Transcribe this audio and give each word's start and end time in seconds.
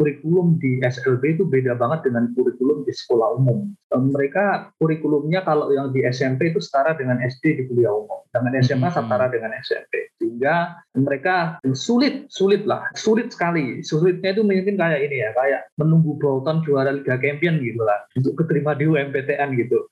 kurikulum 0.00 0.56
di 0.56 0.80
SLB 0.80 1.36
itu 1.36 1.44
beda 1.44 1.76
banget 1.76 2.08
dengan 2.08 2.32
kurikulum 2.32 2.88
di 2.88 2.92
sekolah 2.96 3.36
umum. 3.36 3.68
Mereka 3.92 4.72
kurikulumnya 4.80 5.44
kalau 5.44 5.68
yang 5.68 5.92
di 5.92 6.00
SMP 6.08 6.48
itu 6.48 6.64
setara 6.64 6.96
dengan 6.96 7.20
SD 7.20 7.60
di 7.60 7.62
kuliah 7.68 7.92
umum, 7.92 8.24
dengan 8.32 8.56
SMA 8.64 8.88
hmm. 8.88 8.96
setara 8.96 9.28
dengan 9.28 9.52
SMP. 9.60 10.08
Sehingga 10.16 10.80
mereka 10.96 11.60
sulit, 11.76 12.32
sulit 12.32 12.64
lah, 12.64 12.88
sulit 12.96 13.28
sekali. 13.28 13.84
Sulitnya 13.84 14.32
itu 14.32 14.40
mungkin 14.40 14.80
kayak 14.80 15.00
ini 15.04 15.20
ya, 15.20 15.36
kayak 15.36 15.68
menunggu 15.76 16.16
Bolton 16.16 16.64
juara 16.64 16.96
Liga 16.96 17.20
Champion 17.20 17.60
gitu 17.60 17.84
lah, 17.84 18.00
untuk 18.16 18.40
keterima 18.40 18.72
di 18.72 18.88
UMPTN 18.88 19.52
gitu. 19.60 19.84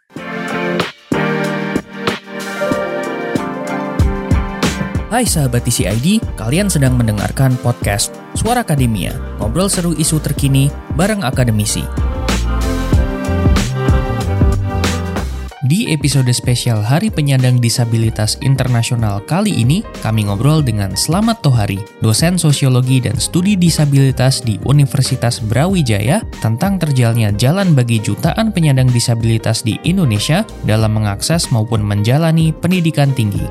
Hai 5.09 5.25
sahabat 5.25 5.65
TCID, 5.65 6.21
kalian 6.37 6.69
sedang 6.69 6.93
mendengarkan 6.93 7.57
podcast 7.65 8.13
Suara 8.37 8.61
Akademia, 8.61 9.17
ngobrol 9.41 9.73
seru 9.73 9.97
isu 9.97 10.21
terkini 10.21 10.69
bareng 11.01 11.25
akademisi. 11.25 11.81
Di 15.65 15.89
episode 15.97 16.29
spesial 16.37 16.85
Hari 16.85 17.09
Penyandang 17.09 17.57
Disabilitas 17.57 18.37
Internasional 18.45 19.25
kali 19.25 19.57
ini, 19.57 19.80
kami 20.05 20.29
ngobrol 20.29 20.61
dengan 20.61 20.93
Slamet 20.93 21.41
Tohari, 21.41 21.80
dosen 22.05 22.37
sosiologi 22.37 23.01
dan 23.01 23.16
studi 23.16 23.57
disabilitas 23.57 24.45
di 24.45 24.61
Universitas 24.69 25.41
Brawijaya 25.41 26.21
tentang 26.45 26.77
terjalnya 26.77 27.33
jalan 27.33 27.73
bagi 27.73 27.97
jutaan 27.97 28.52
penyandang 28.52 28.93
disabilitas 28.93 29.65
di 29.65 29.80
Indonesia 29.88 30.45
dalam 30.69 31.01
mengakses 31.01 31.49
maupun 31.49 31.80
menjalani 31.80 32.52
pendidikan 32.52 33.09
tinggi. 33.16 33.49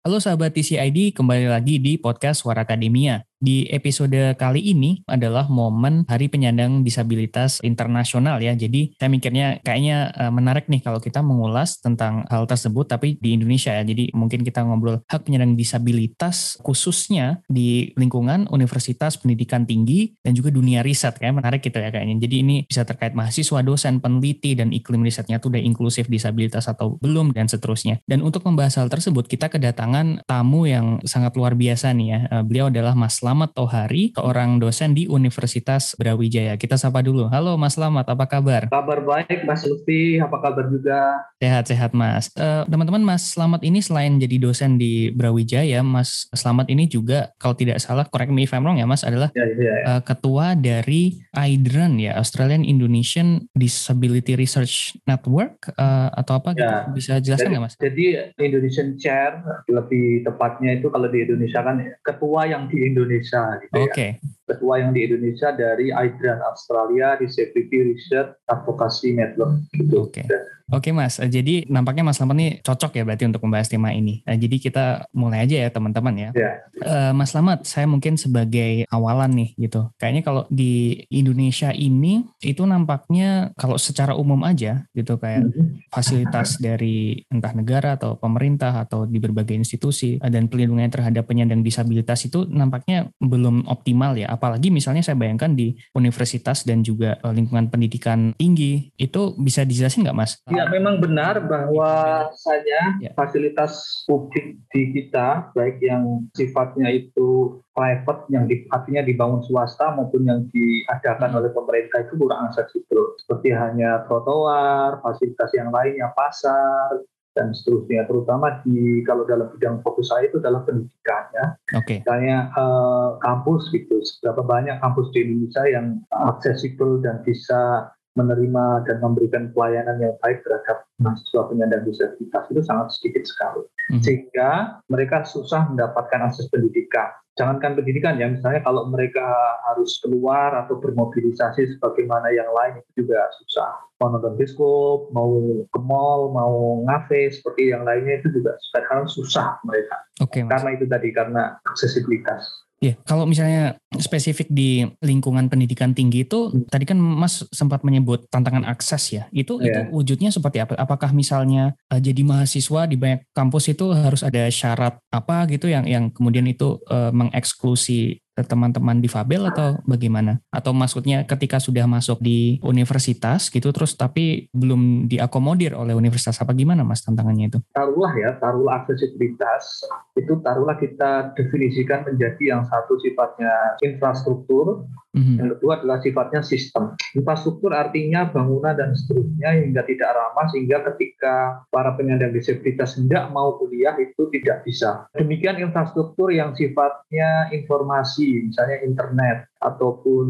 Halo 0.00 0.16
sahabat 0.16 0.56
TCID, 0.56 1.12
kembali 1.12 1.52
lagi 1.52 1.76
di 1.76 2.00
podcast 2.00 2.40
Suara 2.40 2.64
Akademia. 2.64 3.20
Di 3.40 3.64
episode 3.72 4.36
kali 4.36 4.60
ini 4.60 5.00
adalah 5.08 5.48
momen 5.48 6.04
Hari 6.04 6.28
Penyandang 6.28 6.84
Disabilitas 6.84 7.56
Internasional 7.64 8.36
ya. 8.44 8.52
Jadi 8.52 8.92
saya 9.00 9.08
mikirnya 9.08 9.64
kayaknya 9.64 10.12
uh, 10.12 10.28
menarik 10.28 10.68
nih 10.68 10.84
kalau 10.84 11.00
kita 11.00 11.24
mengulas 11.24 11.80
tentang 11.80 12.28
hal 12.28 12.44
tersebut 12.44 12.84
tapi 12.84 13.16
di 13.16 13.40
Indonesia 13.40 13.72
ya. 13.72 13.80
Jadi 13.80 14.12
mungkin 14.12 14.44
kita 14.44 14.60
ngobrol 14.60 15.00
hak 15.08 15.24
penyandang 15.24 15.56
disabilitas 15.56 16.60
khususnya 16.60 17.40
di 17.48 17.96
lingkungan 17.96 18.44
universitas 18.52 19.16
pendidikan 19.16 19.64
tinggi 19.64 20.12
dan 20.20 20.36
juga 20.36 20.52
dunia 20.52 20.84
riset 20.84 21.16
kayak 21.16 21.40
menarik 21.40 21.64
gitu 21.64 21.80
ya 21.80 21.88
kayaknya. 21.88 22.20
Jadi 22.20 22.36
ini 22.44 22.56
bisa 22.68 22.84
terkait 22.84 23.16
mahasiswa, 23.16 23.64
dosen, 23.64 24.04
peneliti 24.04 24.52
dan 24.52 24.68
iklim 24.68 25.00
risetnya 25.00 25.40
tuh 25.40 25.56
udah 25.56 25.64
inklusif 25.64 26.12
disabilitas 26.12 26.68
atau 26.68 27.00
belum 27.00 27.32
dan 27.32 27.48
seterusnya. 27.48 28.04
Dan 28.04 28.20
untuk 28.20 28.44
membahas 28.44 28.76
hal 28.76 28.92
tersebut 28.92 29.24
kita 29.32 29.48
kedatangan 29.48 30.28
tamu 30.28 30.68
yang 30.68 31.00
sangat 31.08 31.32
luar 31.40 31.56
biasa 31.56 31.96
nih 31.96 32.08
ya. 32.12 32.20
Uh, 32.28 32.44
beliau 32.44 32.68
adalah 32.68 32.92
Mas 32.92 33.16
Slamet 33.30 33.54
Tohari, 33.54 34.10
seorang 34.10 34.58
dosen 34.58 34.90
di 34.90 35.06
Universitas 35.06 35.94
Brawijaya. 35.94 36.58
Kita 36.58 36.74
sapa 36.74 36.98
dulu. 36.98 37.30
Halo 37.30 37.54
Mas 37.54 37.78
Slamet, 37.78 38.02
apa 38.02 38.26
kabar? 38.26 38.66
Kabar 38.66 39.06
baik 39.06 39.46
Mas 39.46 39.62
Lutfi, 39.62 40.18
apa 40.18 40.34
kabar 40.42 40.66
juga? 40.66 41.30
Sehat-sehat 41.38 41.94
Mas. 41.94 42.34
Uh, 42.34 42.66
teman-teman 42.66 42.98
Mas 43.06 43.30
Slamet 43.30 43.62
ini 43.62 43.78
selain 43.78 44.18
jadi 44.18 44.34
dosen 44.42 44.82
di 44.82 45.14
Brawijaya, 45.14 45.78
Mas 45.86 46.26
Slamet 46.34 46.74
ini 46.74 46.90
juga 46.90 47.30
kalau 47.38 47.54
tidak 47.54 47.78
salah, 47.78 48.02
correct 48.10 48.34
me 48.34 48.42
if 48.42 48.50
I'm 48.50 48.66
wrong 48.66 48.82
ya 48.82 48.90
Mas, 48.90 49.06
adalah 49.06 49.30
ya, 49.30 49.46
ya, 49.46 49.62
ya. 49.62 49.74
Uh, 49.86 50.02
ketua 50.02 50.58
dari 50.58 51.22
AIDRAN 51.30 52.02
ya, 52.02 52.18
Australian 52.18 52.66
Indonesian 52.66 53.46
Disability 53.54 54.34
Research 54.34 54.98
Network 55.06 55.70
uh, 55.78 56.10
atau 56.18 56.34
apa 56.34 56.58
gitu? 56.58 56.66
ya. 56.66 56.90
Bisa 56.90 57.22
jelaskan 57.22 57.54
nggak 57.54 57.62
Mas? 57.62 57.74
Jadi 57.78 58.34
Indonesian 58.42 58.98
Chair, 58.98 59.38
lebih 59.70 60.26
tepatnya 60.26 60.82
itu 60.82 60.90
kalau 60.90 61.06
di 61.06 61.22
Indonesia 61.22 61.62
kan 61.62 61.78
ketua 62.02 62.50
yang 62.50 62.66
di 62.66 62.90
Indonesia 62.90 63.19
Indonesia 63.20 63.60
gitu 63.60 63.74
okay. 63.84 64.10
Ketua 64.50 64.82
yang 64.82 64.90
di 64.90 65.06
Indonesia 65.06 65.54
dari 65.54 65.94
IDRAN 65.94 66.42
Australia 66.42 67.14
Disability 67.22 67.94
Research 67.94 68.34
Advocacy 68.50 69.14
Network 69.14 69.62
gitu. 69.78 70.10
Oke. 70.10 70.26
Okay. 70.26 70.58
Oke 70.70 70.94
Mas, 70.94 71.18
eh, 71.18 71.26
jadi 71.26 71.66
nampaknya 71.66 72.06
Mas 72.06 72.22
Lamat 72.22 72.38
ini 72.38 72.48
cocok 72.62 72.94
ya 72.94 73.02
berarti 73.02 73.26
untuk 73.26 73.42
membahas 73.42 73.66
tema 73.66 73.90
ini. 73.90 74.22
Eh, 74.22 74.38
jadi 74.38 74.56
kita 74.62 74.84
mulai 75.10 75.42
aja 75.42 75.66
ya 75.66 75.68
teman-teman 75.74 76.14
ya. 76.14 76.30
Yeah. 76.30 76.54
Ya. 76.78 77.10
Mas 77.10 77.34
Lamat, 77.34 77.66
saya 77.66 77.90
mungkin 77.90 78.14
sebagai 78.14 78.86
awalan 78.86 79.34
nih 79.34 79.50
gitu. 79.58 79.90
Kayaknya 79.98 80.22
kalau 80.22 80.42
di 80.46 81.02
Indonesia 81.10 81.74
ini 81.74 82.22
itu 82.38 82.62
nampaknya 82.62 83.50
kalau 83.58 83.76
secara 83.76 84.14
umum 84.14 84.46
aja 84.46 84.86
gitu 84.94 85.18
kayak 85.18 85.50
mm-hmm. 85.50 85.90
fasilitas 85.90 86.62
dari 86.62 87.18
entah 87.28 87.52
negara 87.52 87.98
atau 87.98 88.14
pemerintah 88.14 88.86
atau 88.86 89.04
di 89.04 89.18
berbagai 89.18 89.58
institusi 89.58 90.22
dan 90.22 90.46
pelindungan 90.46 90.88
terhadap 90.88 91.26
penyandang 91.26 91.66
disabilitas 91.66 92.30
itu 92.30 92.46
nampaknya 92.46 93.10
belum 93.18 93.66
optimal 93.66 94.14
ya. 94.14 94.30
Apalagi 94.40 94.72
misalnya 94.72 95.04
saya 95.04 95.20
bayangkan 95.20 95.52
di 95.52 95.76
universitas 95.92 96.64
dan 96.64 96.80
juga 96.80 97.20
eh, 97.20 97.32
lingkungan 97.36 97.68
pendidikan 97.68 98.32
tinggi 98.40 98.88
itu 98.96 99.36
bisa 99.36 99.68
dijelasin 99.68 100.08
nggak 100.08 100.16
Mas? 100.16 100.40
Ya 100.48 100.64
memang 100.72 100.96
benar 100.96 101.44
bahwa 101.44 102.24
saja 102.32 102.96
ya. 103.04 103.12
fasilitas 103.12 104.02
publik 104.08 104.56
di 104.72 104.96
kita 104.96 105.52
baik 105.52 105.76
yang 105.84 106.24
sifatnya 106.32 106.88
itu 106.88 107.60
private 107.76 108.24
yang 108.32 108.48
di, 108.48 108.64
artinya 108.72 109.04
dibangun 109.04 109.44
swasta 109.44 109.92
maupun 109.92 110.24
yang 110.24 110.40
diadakan 110.48 111.36
hmm. 111.36 111.38
oleh 111.44 111.50
pemerintah 111.52 111.98
itu 112.08 112.16
kurang 112.16 112.48
aksesibel 112.48 113.12
seperti 113.20 113.52
hanya 113.52 114.08
trotoar, 114.08 115.04
fasilitas 115.04 115.52
yang 115.52 115.68
lainnya 115.68 116.08
pasar 116.16 117.04
dan 117.34 117.54
seterusnya 117.54 118.10
terutama 118.10 118.58
di 118.66 119.06
kalau 119.06 119.22
dalam 119.22 119.46
bidang 119.54 119.78
fokus 119.86 120.10
saya 120.10 120.26
itu 120.26 120.42
adalah 120.42 120.66
pendidikan 120.66 121.24
ya. 121.30 121.46
Oke. 121.78 121.84
Okay. 121.86 121.98
Kayak 122.02 122.50
uh, 122.58 123.16
kampus 123.22 123.70
gitu, 123.70 124.02
seberapa 124.02 124.42
banyak 124.42 124.76
kampus 124.82 125.14
di 125.14 125.22
Indonesia 125.22 125.62
yang 125.70 125.86
aksesibel 126.10 126.98
dan 126.98 127.22
bisa 127.22 127.90
menerima 128.18 128.90
dan 128.90 128.98
memberikan 128.98 129.54
pelayanan 129.54 130.02
yang 130.02 130.14
baik 130.18 130.42
terhadap 130.42 130.82
mahasiswa 130.98 131.46
penyandang 131.46 131.86
disabilitas 131.86 132.44
itu 132.50 132.62
sangat 132.66 132.86
sedikit 132.98 133.22
sekali. 133.22 133.62
Mm-hmm. 133.62 134.02
Sehingga 134.02 134.50
mereka 134.90 135.22
susah 135.22 135.70
mendapatkan 135.70 136.26
akses 136.26 136.50
pendidikan. 136.50 137.14
Jangankan 137.38 137.78
pendidikan 137.78 138.18
ya, 138.18 138.26
misalnya 138.26 138.60
kalau 138.66 138.90
mereka 138.90 139.22
harus 139.70 140.02
keluar 140.02 140.50
atau 140.66 140.76
bermobilisasi 140.82 141.78
sebagaimana 141.78 142.34
yang 142.34 142.50
lain 142.50 142.82
itu 142.82 143.06
juga 143.06 143.22
susah. 143.38 143.70
Mau 144.02 144.10
nonton 144.10 144.34
bioskop, 144.34 145.14
mau 145.14 145.30
ke 145.70 145.80
mall, 145.80 146.34
mau 146.34 146.82
ngafe 146.84 147.30
seperti 147.30 147.70
yang 147.70 147.86
lainnya 147.86 148.18
itu 148.18 148.34
juga 148.34 148.58
sekarang 148.74 149.06
susah 149.06 149.62
mereka. 149.62 149.96
Okay, 150.20 150.42
karena 150.44 150.70
itu 150.74 150.84
tadi 150.90 151.08
karena 151.14 151.56
aksesibilitas. 151.70 152.66
Iya, 152.80 152.96
kalau 153.04 153.28
misalnya 153.28 153.76
spesifik 153.98 154.46
di 154.46 154.86
lingkungan 155.02 155.50
pendidikan 155.50 155.90
tinggi 155.90 156.22
itu, 156.22 156.46
hmm. 156.46 156.70
tadi 156.70 156.86
kan 156.86 156.94
Mas 156.94 157.42
sempat 157.50 157.82
menyebut 157.82 158.30
tantangan 158.30 158.62
akses 158.62 159.02
ya. 159.10 159.26
Itu, 159.34 159.58
yeah. 159.58 159.66
itu 159.66 159.80
wujudnya 159.90 160.30
seperti 160.30 160.62
apa? 160.62 160.78
Apakah 160.78 161.10
misalnya 161.10 161.74
uh, 161.90 161.98
jadi 161.98 162.22
mahasiswa 162.22 162.86
di 162.86 162.94
banyak 162.94 163.26
kampus 163.34 163.74
itu 163.74 163.90
harus 163.90 164.22
ada 164.22 164.46
syarat 164.46 164.94
apa 165.10 165.50
gitu 165.50 165.66
yang 165.66 165.90
yang 165.90 166.14
kemudian 166.14 166.46
itu 166.46 166.78
uh, 166.86 167.10
mengeksklusi 167.10 168.22
teman-teman 168.40 169.02
difabel 169.02 169.50
atau 169.50 169.76
bagaimana? 169.84 170.40
Atau 170.48 170.72
maksudnya 170.72 171.26
ketika 171.26 171.60
sudah 171.60 171.84
masuk 171.84 172.22
di 172.22 172.56
universitas 172.64 173.52
gitu 173.52 173.68
terus 173.74 173.96
tapi 173.96 174.48
belum 174.54 175.10
diakomodir 175.10 175.76
oleh 175.76 175.92
universitas 175.92 176.40
apa 176.40 176.56
gimana 176.56 176.86
Mas 176.86 177.04
tantangannya 177.04 177.52
itu? 177.52 177.58
Taruhlah 177.74 178.12
ya, 178.16 178.30
taruhlah 178.38 178.84
aksesibilitas 178.84 179.84
itu 180.16 180.32
taruhlah 180.44 180.76
kita 180.76 181.32
definisikan 181.36 182.04
menjadi 182.04 182.56
yang 182.56 182.62
satu 182.64 182.96
sifatnya 183.00 183.79
infrastruktur, 183.80 184.84
mm-hmm. 185.16 185.36
yang 185.40 185.48
kedua 185.56 185.80
adalah 185.80 185.98
sifatnya 186.04 186.40
sistem. 186.44 186.94
Infrastruktur 187.16 187.72
artinya 187.72 188.28
bangunan 188.28 188.76
dan 188.76 188.92
seterusnya 188.92 189.56
hingga 189.56 189.82
tidak 189.88 190.10
ramah 190.12 190.46
sehingga 190.52 190.84
ketika 190.92 191.64
para 191.72 191.96
penyandang 191.96 192.36
disabilitas 192.36 192.96
hendak 192.96 193.32
mau 193.32 193.56
kuliah 193.56 193.96
itu 193.96 194.28
tidak 194.32 194.62
bisa. 194.64 195.08
Demikian 195.16 195.58
infrastruktur 195.58 196.30
yang 196.30 196.52
sifatnya 196.52 197.50
informasi 197.50 198.52
misalnya 198.52 198.84
internet 198.84 199.48
ataupun 199.60 200.26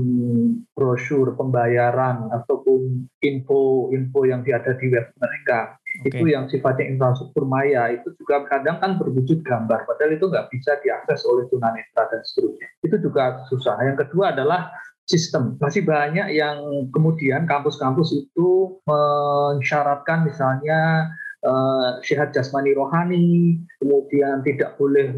brosur 0.75 1.39
pembayaran 1.39 2.31
ataupun 2.35 3.07
info-info 3.23 4.21
yang 4.27 4.43
ada 4.43 4.75
di 4.75 4.91
web 4.91 5.07
mereka 5.23 5.79
okay. 5.99 6.11
itu 6.15 6.25
yang 6.31 6.47
sifatnya 6.47 6.87
infrastruktur 6.87 7.43
maya 7.43 7.91
itu 7.91 8.15
juga 8.23 8.47
kadang 8.47 8.79
kan 8.79 8.97
berwujud 8.97 9.43
gambar 9.43 9.85
padahal 9.89 10.15
itu 10.15 10.27
nggak 10.31 10.47
bisa 10.55 10.79
diakses 10.85 11.27
oleh 11.27 11.51
tunanetra 11.51 12.07
dan 12.09 12.21
seterusnya 12.23 12.69
itu 12.87 12.97
juga 13.03 13.43
susah 13.51 13.77
yang 13.83 13.99
kedua 13.99 14.33
adalah 14.33 14.71
sistem. 15.11 15.59
Masih 15.59 15.83
banyak 15.83 16.31
yang 16.31 16.87
kemudian 16.95 17.43
kampus-kampus 17.51 18.15
itu 18.15 18.79
mensyaratkan 18.87 20.23
misalnya 20.23 21.11
uh, 21.43 21.99
sehat 22.07 22.31
jasmani 22.31 22.71
rohani, 22.79 23.59
kemudian 23.83 24.47
tidak 24.47 24.79
boleh 24.79 25.11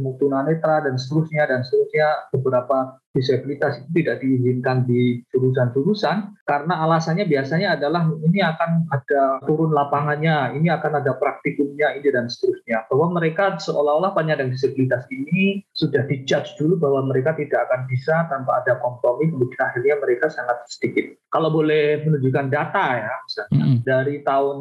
netra 0.49 0.81
dan 0.81 0.97
seterusnya 0.97 1.45
dan 1.45 1.61
seterusnya 1.61 2.09
beberapa 2.33 2.97
disabilitas 3.13 3.81
itu 3.85 4.03
tidak 4.03 4.25
diizinkan 4.25 4.89
di 4.89 5.21
jurusan-jurusan 5.31 6.33
karena 6.43 6.75
alasannya 6.83 7.25
biasanya 7.31 7.79
adalah 7.79 8.09
ini 8.09 8.43
akan 8.43 8.91
ada 8.91 9.39
turun 9.47 9.71
lapangannya, 9.71 10.59
ini 10.59 10.69
akan 10.75 10.99
ada 10.99 11.15
praktikumnya, 11.15 11.95
ini 11.95 12.09
dan 12.11 12.27
seterusnya. 12.27 12.85
Bahwa 12.91 13.15
mereka 13.15 13.57
seolah-olah 13.63 14.11
penyandang 14.11 14.51
disabilitas 14.51 15.07
ini 15.15 15.63
sudah 15.71 16.03
dijudge 16.11 16.59
dulu 16.59 16.83
bahwa 16.83 17.15
mereka 17.15 17.39
tidak 17.39 17.71
akan 17.71 17.87
bisa 17.87 18.27
tanpa 18.27 18.59
ada 18.59 18.75
kompromi, 18.83 19.31
kemudian 19.31 19.63
akhirnya 19.63 19.97
mereka 20.03 20.27
sangat 20.35 20.67
sedikit. 20.67 21.15
Kalau 21.31 21.49
boleh 21.49 22.03
menunjukkan 22.03 22.51
data 22.51 22.87
ya, 23.01 23.15
misalnya, 23.23 23.55
mm 23.55 23.63
-hmm. 23.63 23.79
dari 23.87 24.17
tahun 24.27 24.57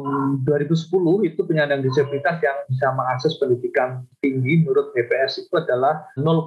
2010 0.46 1.28
itu 1.28 1.40
penyandang 1.42 1.82
disabilitas 1.82 2.38
yang 2.40 2.58
bisa 2.70 2.86
mengakses 2.94 3.36
pendidikan 3.42 4.06
tinggi 4.22 4.62
menurut 4.62 4.94
BPS 4.94 5.44
itu 5.44 5.54
adalah 5.58 6.06
0, 6.14 6.46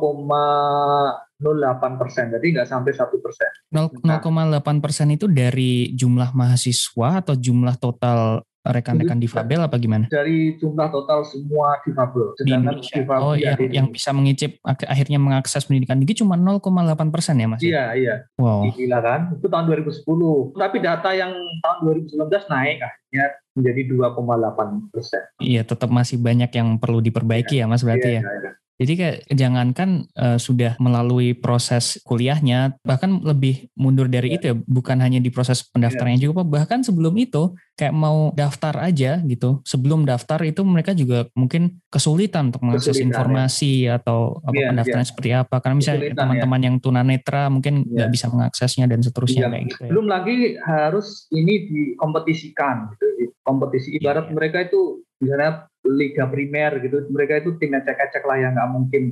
0,08 1.42 2.00
persen, 2.00 2.26
jadi 2.32 2.46
nggak 2.60 2.68
sampai 2.70 2.92
satu 2.96 3.20
persen. 3.20 3.50
0,8 3.74 4.84
persen 4.84 5.08
itu 5.12 5.28
dari 5.28 5.92
jumlah 5.92 6.32
mahasiswa 6.32 7.20
atau 7.20 7.36
jumlah 7.36 7.76
total 7.76 8.40
rekan-rekan 8.66 9.22
difabel 9.22 9.62
apa 9.62 9.78
gimana? 9.78 10.10
Dari 10.10 10.58
jumlah 10.58 10.90
total 10.90 11.22
semua 11.22 11.78
difabel. 11.86 12.34
Di 12.42 12.50
Indonesia. 12.50 12.98
Difabel 12.98 13.22
oh, 13.22 13.36
yang, 13.38 13.58
yang 13.70 13.88
bisa 13.94 14.10
mengicip 14.10 14.58
akhirnya 14.66 15.22
mengakses 15.22 15.70
pendidikan 15.70 16.02
tinggi 16.02 16.26
cuma 16.26 16.34
0,8 16.34 17.14
persen 17.14 17.38
ya 17.38 17.48
mas? 17.52 17.62
Iya, 17.62 17.94
iya. 17.94 18.16
Wow. 18.42 18.66
Gila 18.74 19.00
kan? 19.06 19.22
Itu 19.38 19.46
tahun 19.46 19.70
2010. 19.70 20.58
Tapi 20.58 20.78
data 20.82 21.10
yang 21.14 21.32
tahun 21.62 21.78
2019 22.10 22.26
naik 22.50 22.78
akhirnya 22.82 23.26
menjadi 23.54 23.82
2,8 23.94 24.92
persen. 24.92 25.22
Iya, 25.40 25.62
tetap 25.62 25.90
masih 25.94 26.18
banyak 26.18 26.50
yang 26.50 26.82
perlu 26.82 27.00
diperbaiki 27.06 27.62
ya, 27.62 27.70
ya 27.70 27.72
mas 27.72 27.86
berarti 27.86 28.18
iya, 28.18 28.22
ya. 28.22 28.22
Iya. 28.26 28.52
Jadi 28.76 28.94
kayak 29.00 29.18
jangankan 29.32 30.04
uh, 30.20 30.36
sudah 30.36 30.76
melalui 30.84 31.32
proses 31.32 31.96
kuliahnya, 32.04 32.76
bahkan 32.84 33.24
lebih 33.24 33.72
mundur 33.80 34.12
dari 34.12 34.36
yeah. 34.36 34.36
itu 34.36 34.46
ya, 34.52 34.56
bukan 34.68 35.00
hanya 35.00 35.24
di 35.24 35.32
proses 35.32 35.64
pendaftarannya 35.64 36.20
yeah. 36.20 36.28
juga, 36.28 36.44
bahkan 36.44 36.84
sebelum 36.84 37.16
itu 37.16 37.56
kayak 37.80 37.96
mau 37.96 38.36
daftar 38.36 38.76
aja 38.84 39.24
gitu, 39.24 39.64
sebelum 39.64 40.04
daftar 40.04 40.44
itu 40.44 40.60
mereka 40.68 40.92
juga 40.92 41.24
mungkin 41.40 41.80
kesulitan 41.88 42.52
untuk 42.52 42.68
mengakses 42.68 43.00
kesulitan, 43.00 43.16
informasi 43.16 43.88
ya. 43.88 43.96
atau 44.04 44.44
apa 44.44 44.56
yeah, 44.60 44.70
pendaftarannya 44.76 45.08
yeah. 45.08 45.12
seperti 45.16 45.32
apa, 45.32 45.56
karena 45.64 45.76
misalnya 45.80 46.02
teman-teman 46.12 46.60
ya. 46.60 46.66
yang 46.68 46.76
tunanetra 46.84 47.44
mungkin 47.48 47.76
iya. 47.80 47.92
nggak 47.96 48.10
yeah. 48.12 48.16
bisa 48.20 48.26
mengaksesnya 48.28 48.86
dan 48.92 49.00
seterusnya 49.00 49.48
yeah. 49.48 49.52
kayak 49.56 49.64
gitu. 49.72 49.80
Ya. 49.88 49.90
Belum 49.96 50.08
lagi 50.12 50.36
harus 50.60 51.32
ini 51.32 51.54
dikompetisikan 51.72 52.92
gitu, 52.92 53.32
kompetisi 53.40 53.96
ibarat 53.96 54.28
yeah. 54.28 54.36
mereka 54.36 54.68
itu 54.68 55.00
misalnya 55.24 55.72
liga 55.86 56.26
primer 56.30 56.82
gitu 56.82 57.06
mereka 57.14 57.42
itu 57.46 57.56
tim 57.62 57.78
ecek-ecek 57.78 58.26
lah 58.26 58.38
yang 58.42 58.54
nggak 58.58 58.72
mungkin 58.74 59.04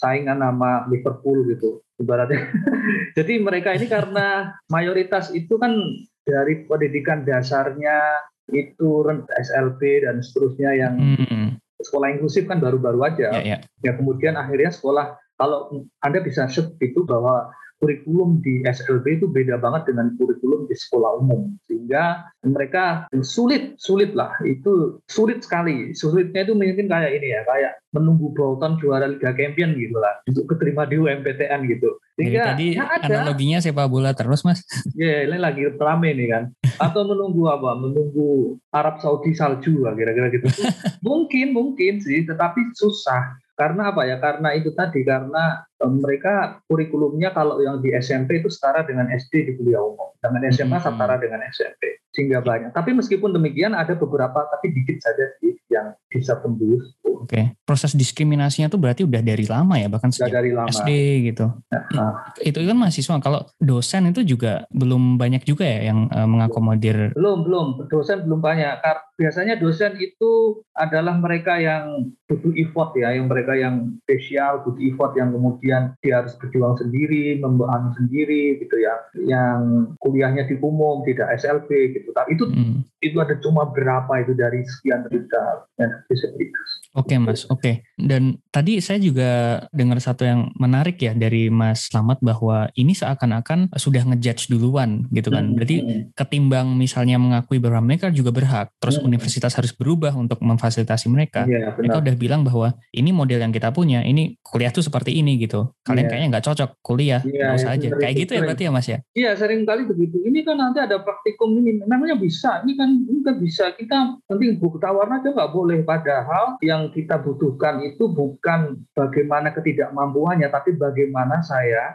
saingan 0.00 0.40
sama 0.40 0.88
Liverpool 0.88 1.46
gitu 1.52 1.84
ibaratnya 2.00 2.48
jadi 3.16 3.38
mereka 3.38 3.76
ini 3.76 3.86
karena 3.86 4.56
mayoritas 4.72 5.30
itu 5.36 5.60
kan 5.60 5.76
dari 6.24 6.64
pendidikan 6.66 7.22
dasarnya 7.22 8.24
itu 8.50 9.06
SLB 9.30 10.02
dan 10.02 10.18
seterusnya 10.18 10.70
yang 10.74 10.94
hmm. 10.98 11.46
sekolah 11.78 12.18
inklusif 12.18 12.48
kan 12.50 12.58
baru-baru 12.58 13.06
aja 13.06 13.28
yeah, 13.38 13.58
yeah. 13.58 13.60
ya 13.84 13.92
kemudian 13.94 14.34
akhirnya 14.34 14.74
sekolah 14.74 15.14
kalau 15.38 15.86
anda 16.02 16.18
bisa 16.22 16.46
shock 16.50 16.74
itu 16.82 17.02
bahwa 17.06 17.50
kurikulum 17.82 18.38
di 18.46 18.62
SLB 18.62 19.18
itu 19.18 19.26
beda 19.26 19.58
banget 19.58 19.90
dengan 19.90 20.14
kurikulum 20.14 20.70
di 20.70 20.78
sekolah 20.78 21.18
umum. 21.18 21.50
Sehingga 21.66 22.30
mereka 22.46 23.10
sulit 23.26 23.74
sulit 23.82 24.14
lah 24.14 24.38
itu 24.46 25.02
sulit 25.10 25.42
sekali. 25.42 25.90
Sulitnya 25.90 26.46
itu 26.46 26.54
mungkin 26.54 26.86
kayak 26.86 27.10
ini 27.18 27.34
ya 27.34 27.42
kayak 27.42 27.82
menunggu 27.90 28.30
Bolton 28.30 28.78
juara 28.78 29.10
Liga 29.10 29.34
Champion 29.34 29.74
gitu 29.74 29.98
lah 29.98 30.22
untuk 30.30 30.54
keterima 30.54 30.86
di 30.86 31.02
UMPTN 31.02 31.60
gitu. 31.66 31.98
Sehingga 32.14 32.54
Jadi 32.54 32.78
tadi 32.78 32.78
ya 32.78 32.86
ada, 32.86 33.26
analoginya 33.26 33.58
sepak 33.58 33.90
bola 33.90 34.14
terus 34.14 34.46
mas. 34.46 34.62
Ya 34.94 35.08
yeah, 35.08 35.18
ini 35.26 35.42
lagi 35.42 35.66
rame 35.74 36.14
nih 36.14 36.28
kan. 36.30 36.44
Atau 36.78 37.02
menunggu 37.02 37.50
apa? 37.50 37.74
Menunggu 37.74 38.62
Arab 38.70 39.02
Saudi 39.02 39.34
salju 39.34 39.82
lah 39.82 39.98
kira-kira 39.98 40.30
gitu. 40.30 40.46
Mungkin 41.06 41.50
mungkin 41.50 41.98
sih 41.98 42.22
tetapi 42.22 42.76
susah 42.78 43.42
karena 43.52 43.92
apa 43.92 44.08
ya? 44.08 44.16
Karena 44.16 44.56
itu 44.56 44.72
tadi 44.72 45.04
karena 45.04 45.60
mereka 45.84 46.62
kurikulumnya 46.70 47.34
kalau 47.36 47.60
yang 47.60 47.84
di 47.84 47.92
SMP 47.92 48.40
itu 48.40 48.48
setara 48.48 48.86
dengan 48.86 49.10
SD 49.12 49.50
di 49.50 49.52
kuliah 49.60 49.82
umum, 49.82 50.14
dengan 50.22 50.48
SMA 50.48 50.78
hmm. 50.80 50.86
setara 50.88 51.20
dengan 51.20 51.44
SMP, 51.52 52.00
sehingga 52.16 52.40
banyak. 52.40 52.72
Tapi 52.72 52.96
meskipun 52.96 53.34
demikian 53.36 53.76
ada 53.76 53.92
beberapa 53.92 54.48
tapi 54.48 54.72
dikit 54.72 55.04
saja 55.04 55.36
sih 55.42 55.52
yang 55.68 55.92
bisa 56.08 56.40
tembus. 56.40 56.96
Oke, 57.22 57.38
okay. 57.38 57.44
proses 57.62 57.94
diskriminasinya 57.94 58.66
tuh 58.66 58.82
berarti 58.82 59.06
udah 59.06 59.22
dari 59.22 59.46
lama 59.46 59.78
ya, 59.78 59.86
bahkan 59.86 60.10
sejak 60.10 60.42
dari 60.42 60.50
lama. 60.50 60.66
SD 60.66 60.90
gitu. 61.30 61.54
Nah, 61.70 62.34
itu 62.42 62.58
kan 62.58 62.74
mahasiswa. 62.74 63.22
Kalau 63.22 63.46
dosen 63.62 64.10
itu 64.10 64.26
juga 64.26 64.66
belum 64.74 65.22
banyak 65.22 65.46
juga 65.46 65.62
ya 65.62 65.94
yang 65.94 66.10
uh, 66.10 66.26
mengakomodir. 66.26 67.14
Belum, 67.14 67.46
belum. 67.46 67.66
Dosen 67.86 68.26
belum 68.26 68.42
banyak. 68.42 68.82
Biasanya 69.14 69.54
dosen 69.62 69.94
itu 70.02 70.66
adalah 70.74 71.14
mereka 71.14 71.62
yang 71.62 72.10
butuh 72.26 72.50
effort 72.58 72.98
ya, 72.98 73.14
yang 73.14 73.30
mereka 73.30 73.54
yang 73.54 73.94
spesial, 74.02 74.66
butuh 74.66 74.82
effort 74.82 75.14
yang 75.14 75.30
kemudian 75.30 75.94
dia 76.02 76.24
harus 76.24 76.34
berjuang 76.42 76.74
sendiri, 76.74 77.38
membangun 77.38 77.94
sendiri 77.94 78.58
gitu 78.58 78.76
ya, 78.82 78.98
yang 79.22 79.94
kuliahnya 80.02 80.50
di 80.50 80.58
umum 80.58 81.06
tidak 81.06 81.38
SLB 81.38 81.70
gitu. 81.94 82.10
Tapi 82.10 82.34
itu 82.34 82.50
hmm. 82.50 82.82
itu 82.98 83.16
ada 83.22 83.38
cuma 83.38 83.70
berapa 83.70 84.10
itu 84.18 84.34
dari 84.34 84.66
sekian 84.66 85.06
juta 85.06 85.70
ya, 85.78 85.88
disabilitas. 86.10 86.81
Oke 86.92 87.16
okay, 87.16 87.18
Mas, 87.24 87.48
oke. 87.48 87.56
Okay. 87.56 87.74
Dan 87.96 88.36
tadi 88.52 88.76
saya 88.84 89.00
juga 89.00 89.64
dengar 89.72 89.96
satu 89.96 90.28
yang 90.28 90.52
menarik 90.60 91.00
ya 91.00 91.16
dari 91.16 91.48
Mas 91.48 91.88
Slamet 91.88 92.20
bahwa 92.20 92.68
ini 92.76 92.92
seakan-akan 92.92 93.72
sudah 93.80 94.04
ngejudge 94.12 94.52
duluan 94.52 95.08
gitu 95.08 95.32
kan. 95.32 95.48
Hmm. 95.48 95.54
Berarti 95.56 95.76
ketimbang 96.12 96.76
misalnya 96.76 97.16
mengakui 97.16 97.56
bahwa 97.64 97.80
mereka 97.80 98.12
juga 98.12 98.28
berhak, 98.28 98.76
terus 98.76 99.00
hmm. 99.00 99.08
universitas 99.08 99.56
harus 99.56 99.72
berubah 99.72 100.12
untuk 100.12 100.44
memfasilitasi 100.44 101.08
mereka. 101.08 101.48
Ya, 101.48 101.72
mereka 101.72 102.04
udah 102.04 102.14
bilang 102.18 102.44
bahwa 102.44 102.76
ini 102.92 103.08
model 103.08 103.40
yang 103.40 103.56
kita 103.56 103.72
punya, 103.72 104.04
ini 104.04 104.36
kuliah 104.44 104.68
tuh 104.68 104.84
seperti 104.84 105.16
ini 105.16 105.40
gitu. 105.40 105.72
Kalian 105.88 106.04
ya. 106.04 106.10
kayaknya 106.12 106.28
nggak 106.36 106.44
cocok 106.44 106.70
kuliah, 106.84 107.24
ya, 107.24 107.56
nggak 107.56 107.56
usah 107.56 107.70
aja. 107.72 107.88
Kayak 107.96 108.14
gitu 108.20 108.30
ya 108.36 108.40
berarti 108.44 108.62
ya 108.68 108.70
Mas 108.70 108.88
ya? 108.92 108.98
Iya 109.16 109.30
sering 109.40 109.64
kali 109.64 109.88
begitu. 109.88 110.20
Ini 110.28 110.44
kan 110.44 110.60
nanti 110.60 110.84
ada 110.84 111.00
praktikum 111.00 111.56
ini, 111.56 111.80
namanya 111.88 112.20
bisa. 112.20 112.60
Ini 112.60 112.72
kan 112.76 112.88
ini 113.08 113.20
kan 113.24 113.40
bisa. 113.40 113.72
Kita 113.72 114.20
nanti 114.28 114.44
buku 114.60 114.76
tawaran 114.76 115.24
aja 115.24 115.32
nggak 115.32 115.52
boleh. 115.56 115.80
Padahal 115.88 116.60
yang 116.60 116.81
yang 116.82 116.90
kita 116.90 117.22
butuhkan 117.22 117.78
itu 117.86 118.10
bukan 118.10 118.82
bagaimana 118.98 119.54
ketidakmampuannya, 119.54 120.50
tapi 120.50 120.74
bagaimana 120.74 121.38
saya 121.46 121.94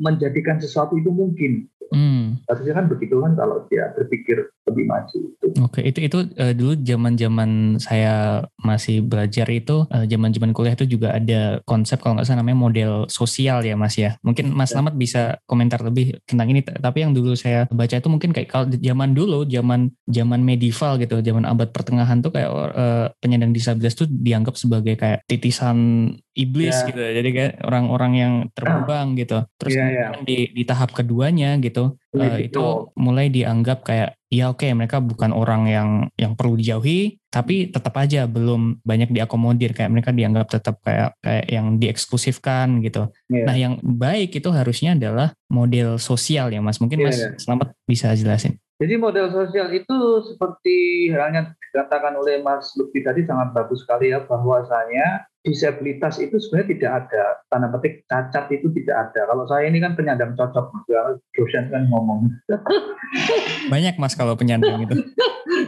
menjadikan 0.00 0.56
sesuatu 0.56 0.96
itu 0.96 1.12
mungkin. 1.12 1.68
Hmm. 1.92 2.36
Harusnya 2.48 2.76
kan 2.76 2.86
begitu 2.88 3.20
kan 3.20 3.32
kalau 3.36 3.64
dia 3.68 3.92
berpikir 3.96 4.48
lebih 4.68 4.84
maju. 4.84 5.18
Oke, 5.64 5.80
itu 5.82 5.98
itu 6.04 6.18
uh, 6.36 6.52
dulu 6.54 6.76
zaman-zaman 6.78 7.80
saya 7.80 8.44
masih 8.60 9.00
belajar 9.02 9.48
itu 9.48 9.88
uh, 9.88 10.04
zaman-zaman 10.04 10.52
kuliah 10.52 10.76
itu 10.76 10.86
juga 10.86 11.16
ada 11.16 11.58
konsep 11.64 11.98
kalau 11.98 12.20
nggak 12.20 12.28
salah 12.28 12.44
namanya 12.44 12.58
model 12.60 12.92
sosial 13.08 13.64
ya 13.64 13.74
Mas 13.74 13.96
ya. 13.96 14.20
Mungkin 14.22 14.52
Mas 14.52 14.70
ya. 14.70 14.78
Slamet 14.78 14.94
bisa 14.94 15.40
komentar 15.48 15.80
lebih 15.82 16.20
tentang 16.28 16.52
ini. 16.52 16.60
Tapi 16.62 17.02
yang 17.02 17.16
dulu 17.16 17.34
saya 17.34 17.64
baca 17.72 17.96
itu 17.96 18.08
mungkin 18.12 18.30
kayak 18.30 18.48
kalau 18.52 18.66
zaman 18.70 19.16
dulu, 19.16 19.48
zaman 19.48 19.90
zaman 20.06 20.40
medieval 20.44 21.00
gitu, 21.00 21.18
zaman 21.24 21.48
abad 21.48 21.72
pertengahan 21.72 22.20
tuh 22.20 22.30
kayak 22.30 22.50
uh, 22.52 23.06
penyandang 23.18 23.50
disabilitas 23.56 23.96
tuh 23.96 24.06
dianggap 24.06 24.54
sebagai 24.54 24.94
kayak 24.94 25.24
titisan 25.24 26.12
iblis 26.36 26.76
yeah. 26.76 26.86
gitu. 26.86 27.00
Jadi 27.00 27.28
kayak 27.34 27.52
orang-orang 27.66 28.12
yang 28.14 28.34
terbang 28.54 29.18
gitu. 29.18 29.42
Terus 29.58 29.74
yeah, 29.74 29.88
yeah. 29.90 30.10
di 30.22 30.52
di 30.54 30.62
tahap 30.62 30.94
keduanya 30.94 31.58
gitu, 31.58 31.98
uh, 32.14 32.38
itu 32.38 32.92
mulai 32.94 33.32
dianggap 33.32 33.82
kayak 33.82 34.17
ya 34.28 34.52
oke 34.52 34.60
okay, 34.60 34.76
mereka 34.76 35.00
bukan 35.00 35.32
orang 35.32 35.62
yang 35.68 35.90
yang 36.20 36.32
perlu 36.36 36.56
dijauhi 36.60 37.16
tapi 37.28 37.68
tetap 37.68 37.92
aja 38.00 38.24
belum 38.24 38.80
banyak 38.80 39.12
diakomodir 39.12 39.76
kayak 39.76 39.92
mereka 39.92 40.10
dianggap 40.12 40.48
tetap 40.48 40.80
kayak 40.80 41.12
kayak 41.20 41.46
yang 41.48 41.76
dieksklusifkan 41.76 42.80
gitu. 42.80 43.12
Yeah. 43.28 43.44
Nah, 43.44 43.56
yang 43.56 43.74
baik 43.84 44.32
itu 44.32 44.48
harusnya 44.48 44.96
adalah 44.96 45.36
model 45.52 46.00
sosial 46.00 46.48
ya 46.48 46.64
Mas. 46.64 46.80
Mungkin 46.80 47.04
yeah, 47.04 47.08
Mas 47.08 47.18
yeah. 47.20 47.32
Selamat 47.36 47.76
bisa 47.84 48.16
jelasin. 48.16 48.56
Jadi 48.78 48.94
model 48.94 49.28
sosial 49.28 49.74
itu 49.74 49.96
seperti 50.24 51.10
halnya 51.10 51.57
dikatakan 51.70 52.16
oleh 52.16 52.40
Mas 52.40 52.72
Lutfi 52.74 53.04
tadi 53.04 53.24
sangat 53.28 53.52
bagus 53.52 53.84
sekali 53.84 54.12
ya 54.12 54.24
bahwasanya 54.24 55.28
disabilitas 55.44 56.20
itu 56.20 56.36
sebenarnya 56.36 56.68
tidak 56.74 56.92
ada 57.04 57.22
tanda 57.48 57.68
petik 57.72 58.04
cacat 58.08 58.44
itu 58.52 58.68
tidak 58.72 59.08
ada. 59.08 59.20
Kalau 59.28 59.44
saya 59.48 59.64
ini 59.68 59.78
kan 59.80 59.96
penyandang 59.96 60.36
cocok, 60.36 60.72
dosen 61.36 61.64
kan 61.72 61.88
ngomong. 61.88 62.28
Banyak 63.72 63.96
mas 63.96 64.16
kalau 64.16 64.36
penyandang 64.36 64.84
itu. 64.84 64.96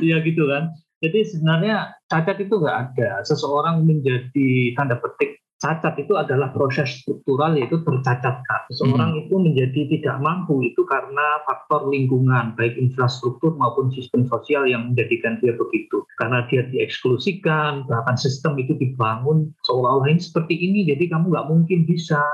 Iya 0.00 0.20
gitu 0.24 0.44
kan. 0.48 0.76
Jadi 1.00 1.24
sebenarnya 1.24 1.96
cacat 2.08 2.36
itu 2.40 2.52
nggak 2.56 2.78
ada. 2.92 3.24
Seseorang 3.24 3.84
menjadi 3.84 4.76
tanda 4.76 5.00
petik 5.00 5.40
cacat 5.60 5.94
itu 6.00 6.16
adalah 6.16 6.50
proses 6.56 7.04
struktural 7.04 7.52
yaitu 7.52 7.84
tercacatkan. 7.84 8.60
Seseorang 8.72 9.12
hmm. 9.12 9.20
itu 9.28 9.34
menjadi 9.36 9.80
tidak 9.92 10.16
mampu 10.24 10.64
itu 10.64 10.82
karena 10.88 11.44
faktor 11.44 11.92
lingkungan, 11.92 12.56
baik 12.56 12.80
infrastruktur 12.80 13.52
maupun 13.60 13.92
sistem 13.92 14.24
sosial 14.24 14.64
yang 14.64 14.90
menjadikan 14.90 15.36
dia 15.44 15.52
begitu. 15.52 16.00
Karena 16.16 16.48
dia 16.48 16.64
dieksklusikan, 16.72 17.84
bahkan 17.84 18.16
sistem 18.16 18.56
itu 18.56 18.72
dibangun 18.80 19.52
seolah-olah 19.68 20.08
ini 20.08 20.20
seperti 20.24 20.56
ini, 20.56 20.88
jadi 20.88 21.12
kamu 21.12 21.28
nggak 21.28 21.48
mungkin 21.52 21.84
bisa 21.84 22.24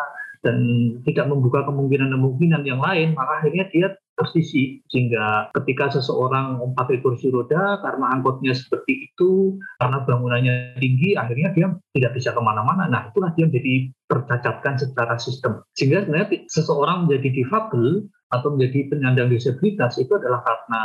dan 0.47 0.63
tidak 1.03 1.27
membuka 1.27 1.67
kemungkinan-kemungkinan 1.67 2.63
yang 2.63 2.79
lain, 2.79 3.19
maka 3.19 3.43
akhirnya 3.43 3.67
dia 3.75 3.91
tersisi 4.17 4.81
sehingga 4.89 5.53
ketika 5.53 5.93
seseorang 5.93 6.59
pakai 6.73 7.05
kursi 7.05 7.29
roda 7.29 7.79
karena 7.85 8.17
angkotnya 8.17 8.57
seperti 8.57 9.13
itu 9.13 9.61
karena 9.77 10.03
bangunannya 10.03 10.55
tinggi 10.81 11.15
akhirnya 11.15 11.53
dia 11.53 11.69
tidak 11.93 12.13
bisa 12.17 12.33
ke 12.33 12.41
mana-mana. 12.41 12.89
Nah 12.89 13.13
itulah 13.13 13.31
dia 13.37 13.45
menjadi 13.47 13.93
tercacatkan 14.09 14.75
secara 14.81 15.15
sistem. 15.21 15.61
Sehingga 15.77 16.09
sebenarnya 16.09 16.49
seseorang 16.49 17.07
menjadi 17.07 17.45
difabel 17.45 18.09
atau 18.35 18.49
menjadi 18.59 18.91
penyandang 18.91 19.31
disabilitas 19.31 19.95
itu 20.03 20.11
adalah 20.19 20.43
karena 20.43 20.83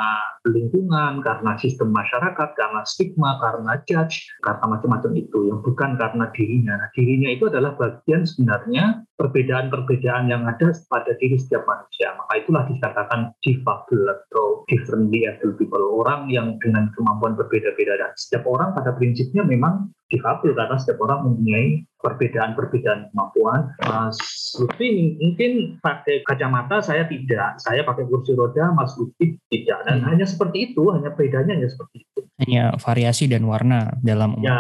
lingkungan, 0.48 1.22
karena 1.22 1.54
sistem 1.62 1.94
masyarakat, 1.94 2.50
karena 2.58 2.82
stigma, 2.88 3.38
karena 3.38 3.78
judge, 3.86 4.26
karena 4.42 4.66
macam-macam 4.66 5.12
itu, 5.14 5.40
yang 5.54 5.60
bukan 5.62 6.00
karena 6.02 6.26
dirinya. 6.34 6.74
Nah, 6.82 6.90
dirinya 6.98 7.30
itu 7.30 7.46
adalah 7.46 7.78
bagian 7.78 8.26
sebenarnya 8.26 9.06
perbedaan-perbedaan 9.22 10.34
yang 10.34 10.50
ada 10.50 10.74
pada 10.90 11.14
diri 11.22 11.38
setiap 11.38 11.62
manusia. 11.70 12.18
Maka 12.18 12.34
itulah 12.42 12.64
dikatakan 12.66 13.20
difabel 13.46 14.02
atau 14.10 14.66
differently 14.66 15.30
able 15.30 15.54
people, 15.62 16.02
orang 16.02 16.26
yang 16.34 16.58
dengan 16.58 16.90
kemampuan 16.98 17.38
berbeda-beda. 17.38 18.02
Dan 18.02 18.12
setiap 18.18 18.50
orang 18.50 18.74
pada 18.74 18.98
prinsipnya 18.98 19.46
memang 19.46 19.94
difabel 20.12 20.52
karena 20.52 20.76
setiap 20.76 21.00
orang 21.08 21.24
mempunyai 21.24 21.88
perbedaan-perbedaan 22.02 23.14
kemampuan. 23.14 23.72
Mas 23.88 24.18
Lutfi 24.58 25.16
mungkin 25.22 25.80
pakai 25.80 26.26
kacamata, 26.28 26.82
saya 26.84 27.08
tidak. 27.08 27.62
Saya 27.62 27.86
pakai 27.88 28.10
kursi 28.10 28.36
roda, 28.36 28.74
Mas 28.76 28.98
Lutfi 28.98 29.38
tidak. 29.48 29.86
Dan 29.88 30.02
hmm. 30.04 30.08
hanya 30.12 30.26
seperti 30.32 30.72
itu, 30.72 30.88
hanya 30.96 31.12
bedanya 31.12 31.52
hanya 31.60 31.68
seperti 31.68 32.08
itu. 32.08 32.20
Hanya 32.40 32.74
variasi 32.80 33.28
dan 33.28 33.44
warna 33.44 33.92
dalam 34.00 34.40
ya, 34.40 34.56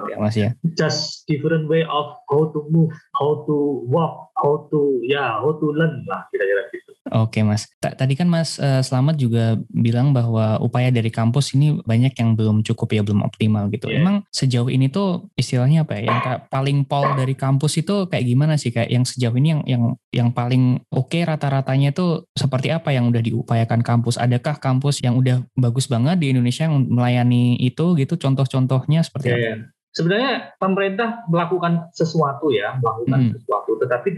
gitu 0.00 0.10
ya 0.10 0.16
Mas 0.16 0.36
ya. 0.40 0.50
Just 0.74 1.28
different 1.28 1.68
way 1.68 1.84
of 1.84 2.16
how 2.26 2.48
to 2.50 2.64
move, 2.72 2.90
how 3.14 3.44
to 3.44 3.84
walk, 3.86 4.29
how 4.40 4.66
to 4.72 5.04
ya, 5.04 5.38
how 5.38 5.52
to 5.52 5.70
learn 5.70 6.02
lah 6.08 6.24
kira-kira 6.32 6.66
gitu. 6.72 6.90
Oke 7.10 7.42
Mas, 7.42 7.66
tadi 7.80 8.14
kan 8.14 8.28
Mas 8.28 8.60
uh, 8.60 8.84
Selamat 8.84 9.16
juga 9.18 9.58
bilang 9.72 10.12
bahwa 10.12 10.60
upaya 10.62 10.92
dari 10.92 11.08
kampus 11.08 11.56
ini 11.56 11.80
banyak 11.82 12.12
yang 12.16 12.36
belum 12.36 12.62
cukup 12.64 12.92
ya, 12.92 13.02
belum 13.04 13.24
optimal 13.24 13.68
gitu. 13.72 13.88
Yeah. 13.88 14.04
Emang 14.04 14.16
sejauh 14.30 14.70
ini 14.70 14.92
tuh 14.92 15.28
istilahnya 15.34 15.84
apa 15.84 15.98
ya, 15.98 16.12
yang 16.12 16.20
paling 16.48 16.78
pol 16.86 17.16
dari 17.16 17.34
kampus 17.34 17.80
itu 17.80 18.06
kayak 18.06 18.24
gimana 18.24 18.54
sih 18.60 18.70
kayak 18.70 18.92
yang 18.92 19.04
sejauh 19.04 19.34
ini 19.36 19.48
yang 19.56 19.62
yang 19.66 19.82
yang 20.12 20.28
paling 20.30 20.80
oke 20.92 21.10
okay 21.10 21.26
rata-ratanya 21.26 21.90
itu 21.90 22.24
seperti 22.36 22.70
apa 22.70 22.94
yang 22.94 23.10
udah 23.10 23.22
diupayakan 23.24 23.80
kampus? 23.82 24.20
Adakah 24.20 24.62
kampus 24.62 25.02
yang 25.02 25.18
udah 25.18 25.42
bagus 25.58 25.90
banget 25.90 26.20
di 26.22 26.36
Indonesia 26.36 26.68
yang 26.68 26.86
melayani 26.86 27.58
itu 27.58 27.98
gitu? 27.98 28.14
Contoh-contohnya 28.20 29.02
seperti 29.02 29.28
yeah, 29.34 29.56
apa? 29.58 29.79
Sebenarnya 29.90 30.54
pemerintah 30.62 31.26
melakukan 31.26 31.90
sesuatu 31.90 32.54
ya, 32.54 32.78
melakukan 32.78 33.26
hmm. 33.26 33.32
sesuatu. 33.34 33.74
Tetapi 33.82 34.08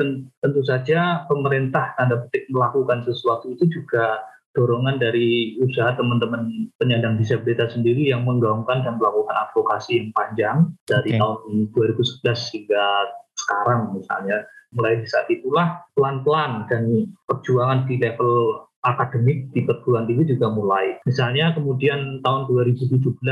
tentu 0.45 0.61
saja 0.69 1.25
pemerintah 1.25 1.97
tanda 1.97 2.21
petik 2.29 2.45
melakukan 2.52 3.00
sesuatu 3.09 3.49
itu 3.57 3.64
juga 3.73 4.21
dorongan 4.52 5.00
dari 5.00 5.57
usaha 5.64 5.97
teman-teman 5.97 6.69
penyandang 6.76 7.17
disabilitas 7.17 7.73
sendiri 7.73 8.12
yang 8.12 8.29
menggaungkan 8.29 8.85
dan 8.85 9.00
melakukan 9.00 9.33
advokasi 9.49 9.97
yang 9.97 10.09
panjang 10.12 10.57
dari 10.85 11.17
okay. 11.17 11.21
tahun 11.21 11.41
2011 11.73 12.55
hingga 12.57 12.87
sekarang 13.41 13.81
misalnya. 13.97 14.45
Mulai 14.73 15.05
di 15.05 15.09
saat 15.09 15.29
itulah 15.29 15.85
pelan-pelan 15.93 16.64
dan 16.64 17.05
perjuangan 17.29 17.85
di 17.85 18.00
level 18.00 18.64
akademik 18.82 19.54
di 19.54 19.62
perguruan 19.62 20.10
tinggi 20.10 20.34
juga 20.34 20.50
mulai. 20.50 20.98
Misalnya 21.06 21.54
kemudian 21.54 22.20
tahun 22.20 22.50
2017 22.50 23.22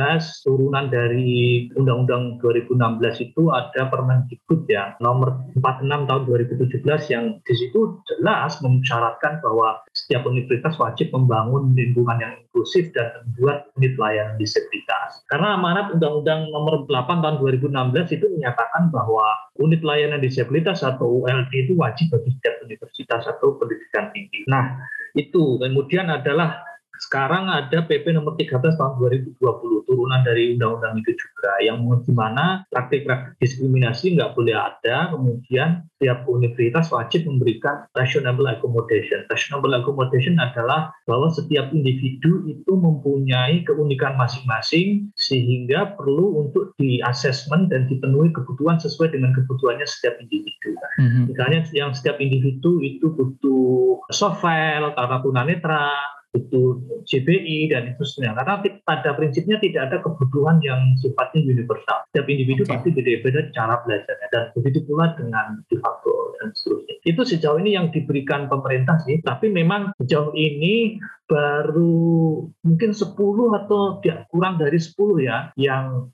turunan 0.46 0.86
dari 0.88 1.66
Undang-Undang 1.74 2.38
2016 2.38 3.26
itu 3.30 3.50
ada 3.50 3.90
Permendikbud 3.90 4.70
yang 4.70 4.94
nomor 5.02 5.42
46 5.58 6.08
tahun 6.08 6.22
2017 6.26 7.12
yang 7.14 7.24
di 7.42 7.54
situ 7.54 7.98
jelas 8.06 8.62
mensyaratkan 8.62 9.42
bahwa 9.42 9.82
setiap 9.90 10.22
universitas 10.30 10.78
wajib 10.78 11.10
membangun 11.10 11.74
lingkungan 11.74 12.22
yang 12.22 12.32
inklusif 12.46 12.94
dan 12.94 13.10
membuat 13.26 13.66
unit 13.74 13.98
layanan 13.98 14.38
disabilitas. 14.38 15.26
Karena 15.26 15.58
amanat 15.58 15.90
Undang-Undang 15.98 16.40
nomor 16.54 16.86
8 16.86 17.22
tahun 17.26 17.36
2016 17.42 18.16
itu 18.16 18.26
menyatakan 18.38 18.94
bahwa 18.94 19.26
unit 19.58 19.82
layanan 19.82 20.22
disabilitas 20.22 20.86
atau 20.86 21.26
ULD 21.26 21.50
itu 21.52 21.74
wajib 21.74 22.14
bagi 22.14 22.30
setiap 22.38 22.54
universitas 22.62 23.26
atau 23.26 23.58
pendidikan 23.58 24.14
tinggi. 24.14 24.46
Nah, 24.46 24.78
itu. 25.14 25.58
Kemudian 25.58 26.10
adalah 26.10 26.69
sekarang 27.00 27.48
ada 27.48 27.80
PP 27.88 28.12
nomor 28.12 28.36
13 28.36 28.76
tahun 28.76 28.92
2020 29.00 29.88
turunan 29.88 30.20
dari 30.22 30.54
undang-undang 30.54 31.00
itu 31.00 31.16
juga 31.16 31.50
yang 31.64 31.82
di 32.04 32.12
mana 32.12 32.62
praktik-praktik 32.68 33.40
diskriminasi 33.40 34.14
nggak 34.14 34.36
boleh 34.36 34.54
ada 34.54 35.10
kemudian 35.10 35.82
setiap 36.00 36.24
universitas 36.32 36.88
wajib 36.88 37.28
memberikan 37.28 37.84
rationable 37.92 38.48
accommodation. 38.48 39.20
Rationable 39.28 39.76
accommodation 39.76 40.40
adalah 40.40 40.88
bahwa 41.04 41.28
setiap 41.28 41.68
individu 41.76 42.48
itu 42.48 42.72
mempunyai 42.72 43.60
keunikan 43.68 44.16
masing-masing 44.16 45.12
sehingga 45.20 45.92
perlu 46.00 46.40
untuk 46.40 46.72
di 46.80 47.04
assessment 47.04 47.68
dan 47.68 47.84
dipenuhi 47.84 48.32
kebutuhan 48.32 48.80
sesuai 48.80 49.12
dengan 49.12 49.36
kebutuhannya 49.36 49.84
setiap 49.84 50.16
individu. 50.24 50.72
Mm-hmm. 50.96 51.24
Misalnya 51.28 51.60
yang 51.76 51.92
setiap 51.92 52.16
individu 52.16 52.80
itu 52.80 53.12
butuh 53.12 54.00
soft 54.08 54.40
file 54.40 54.96
karena 54.96 55.16
tunanetra, 55.20 55.92
itu 56.30 56.78
CBI 57.10 57.74
dan 57.74 57.90
itu 57.94 58.02
sebenarnya. 58.06 58.38
Karena 58.42 58.54
pada 58.86 59.10
prinsipnya 59.18 59.58
tidak 59.58 59.90
ada 59.90 59.96
kebutuhan 60.02 60.62
yang 60.62 60.94
sifatnya 61.02 61.42
universal. 61.42 62.06
Setiap 62.10 62.26
individu 62.30 62.62
okay. 62.62 62.70
pasti 62.78 62.88
beda-beda 62.94 63.40
cara 63.50 63.74
belajarnya. 63.82 64.28
Dan 64.30 64.44
begitu 64.54 64.78
pula 64.86 65.10
dengan 65.18 65.58
difabel 65.66 66.16
dan 66.38 66.48
seterusnya. 66.54 66.94
Itu 67.02 67.22
sejauh 67.26 67.58
ini 67.58 67.74
yang 67.74 67.90
diberikan 67.90 68.46
pemerintah 68.46 69.02
sih. 69.02 69.18
Tapi 69.26 69.50
memang 69.50 69.90
sejauh 69.98 70.30
ini 70.38 71.02
baru 71.30 72.42
mungkin 72.66 72.90
10 72.90 73.14
atau 73.62 74.02
tidak 74.02 74.26
kurang 74.34 74.58
dari 74.58 74.82
10 74.82 74.98
ya 75.22 75.54
yang 75.54 76.10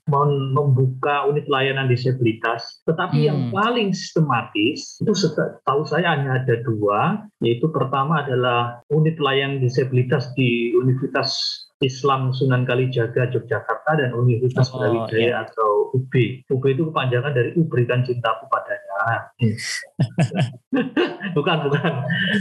membuka 0.53 1.25
unit 1.25 1.49
layanan 1.49 1.89
disabilitas. 1.89 2.85
Tetapi 2.85 3.25
hmm. 3.25 3.27
yang 3.27 3.39
paling 3.49 3.89
sistematis 3.97 5.01
itu 5.01 5.13
tahu 5.65 5.81
saya 5.89 6.13
hanya 6.13 6.45
ada 6.45 6.61
dua, 6.61 7.25
yaitu 7.41 7.65
pertama 7.73 8.21
adalah 8.21 8.85
unit 8.93 9.17
layanan 9.17 9.57
disabilitas 9.57 10.29
di 10.37 10.77
Universitas 10.77 11.65
Islam 11.81 12.33
Sunan 12.33 12.65
Kalijaga 12.65 13.29
Yogyakarta 13.29 14.01
dan 14.01 14.13
Universitas 14.17 14.73
oh, 14.73 14.81
Brawijaya 14.81 15.21
iya. 15.21 15.45
atau 15.45 15.93
UB. 15.93 16.13
UB 16.49 16.63
itu 16.73 16.89
kepanjangan 16.89 17.33
dari 17.37 17.53
Uberikan 17.53 18.01
Cintaku 18.01 18.49
Padanya. 18.49 18.86
bukan, 21.37 21.57
bukan. 21.69 21.91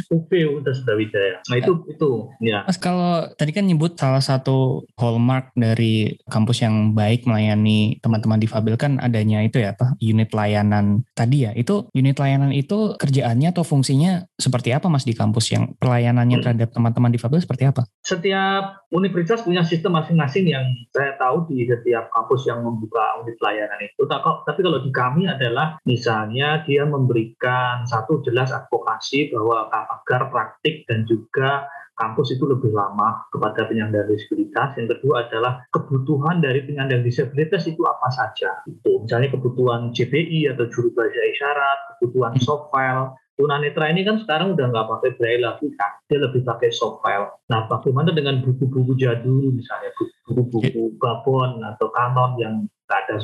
UB 0.08 0.30
Universitas 0.32 0.80
Brawijaya. 0.82 1.36
Nah 1.52 1.56
itu 1.60 1.72
itu 1.90 2.10
ya. 2.40 2.64
Mas 2.64 2.80
kalau 2.80 3.28
tadi 3.36 3.52
kan 3.52 3.68
nyebut 3.68 4.00
salah 4.00 4.24
satu 4.24 4.88
hallmark 4.96 5.52
dari 5.52 6.16
kampus 6.26 6.64
yang 6.64 6.96
baik 6.96 7.28
melayani 7.28 8.00
teman-teman 8.00 8.40
difabel 8.40 8.80
kan 8.80 8.96
adanya 9.02 9.44
itu 9.44 9.60
ya 9.60 9.76
apa 9.76 9.98
unit 10.00 10.32
layanan 10.32 11.04
tadi 11.12 11.44
ya. 11.44 11.52
Itu 11.52 11.92
unit 11.92 12.16
layanan 12.16 12.56
itu 12.56 12.96
kerjaannya 12.96 13.52
atau 13.52 13.66
fungsinya 13.66 14.24
seperti 14.40 14.72
apa 14.72 14.88
Mas 14.88 15.04
di 15.04 15.12
kampus 15.12 15.52
yang 15.52 15.76
pelayanannya 15.76 16.40
hmm. 16.40 16.44
terhadap 16.44 16.68
teman-teman 16.72 17.12
difabel 17.12 17.42
seperti 17.42 17.68
apa? 17.68 17.84
Setiap 18.00 18.88
universitas 18.90 19.26
universitas 19.26 19.42
punya 19.42 19.62
sistem 19.66 19.98
masing-masing 19.98 20.46
yang 20.46 20.62
saya 20.94 21.18
tahu 21.18 21.50
di 21.50 21.66
setiap 21.66 22.06
kampus 22.14 22.46
yang 22.46 22.62
membuka 22.62 23.02
unit 23.26 23.34
layanan 23.42 23.82
itu. 23.82 24.06
Tapi 24.06 24.60
kalau 24.62 24.78
di 24.78 24.90
kami 24.94 25.26
adalah 25.26 25.82
misalnya 25.82 26.55
dia 26.64 26.88
memberikan 26.88 27.84
satu 27.84 28.24
jelas 28.24 28.54
advokasi 28.54 29.34
bahwa 29.34 29.68
agar 29.68 30.32
praktik 30.32 30.86
dan 30.88 31.04
juga 31.04 31.68
kampus 31.96 32.36
itu 32.36 32.44
lebih 32.44 32.76
lama 32.76 33.24
kepada 33.32 33.66
penyandang 33.66 34.06
disabilitas. 34.06 34.76
Yang 34.76 35.00
kedua 35.00 35.26
adalah 35.26 35.64
kebutuhan 35.72 36.44
dari 36.44 36.62
penyandang 36.62 37.02
disabilitas 37.02 37.64
itu 37.66 37.80
apa 37.82 38.08
saja. 38.12 38.62
Itu 38.68 39.02
misalnya 39.02 39.32
kebutuhan 39.32 39.90
CBI 39.96 40.52
atau 40.54 40.68
juru 40.68 40.92
bahasa 40.92 41.20
isyarat, 41.32 41.78
kebutuhan 41.96 42.36
soft 42.38 42.68
file, 42.68 43.16
tunanetra 43.36 43.92
ini 43.92 44.04
kan 44.04 44.20
sekarang 44.24 44.56
udah 44.56 44.66
nggak 44.72 44.88
pakai 44.88 45.10
braille 45.20 45.44
lagi 45.44 45.68
kan, 45.76 45.92
dia 46.08 46.18
lebih 46.20 46.44
pakai 46.44 46.72
soft 46.72 47.04
file. 47.04 47.32
Nah, 47.52 47.68
bagaimana 47.68 48.12
dengan 48.12 48.44
buku-buku 48.44 48.96
jadul 48.96 49.52
misalnya 49.52 49.92
buku-buku 50.28 50.96
Gabon 51.00 51.64
atau 51.64 51.88
Canon 51.92 52.32
yang 52.40 52.54
ada. 52.86 53.18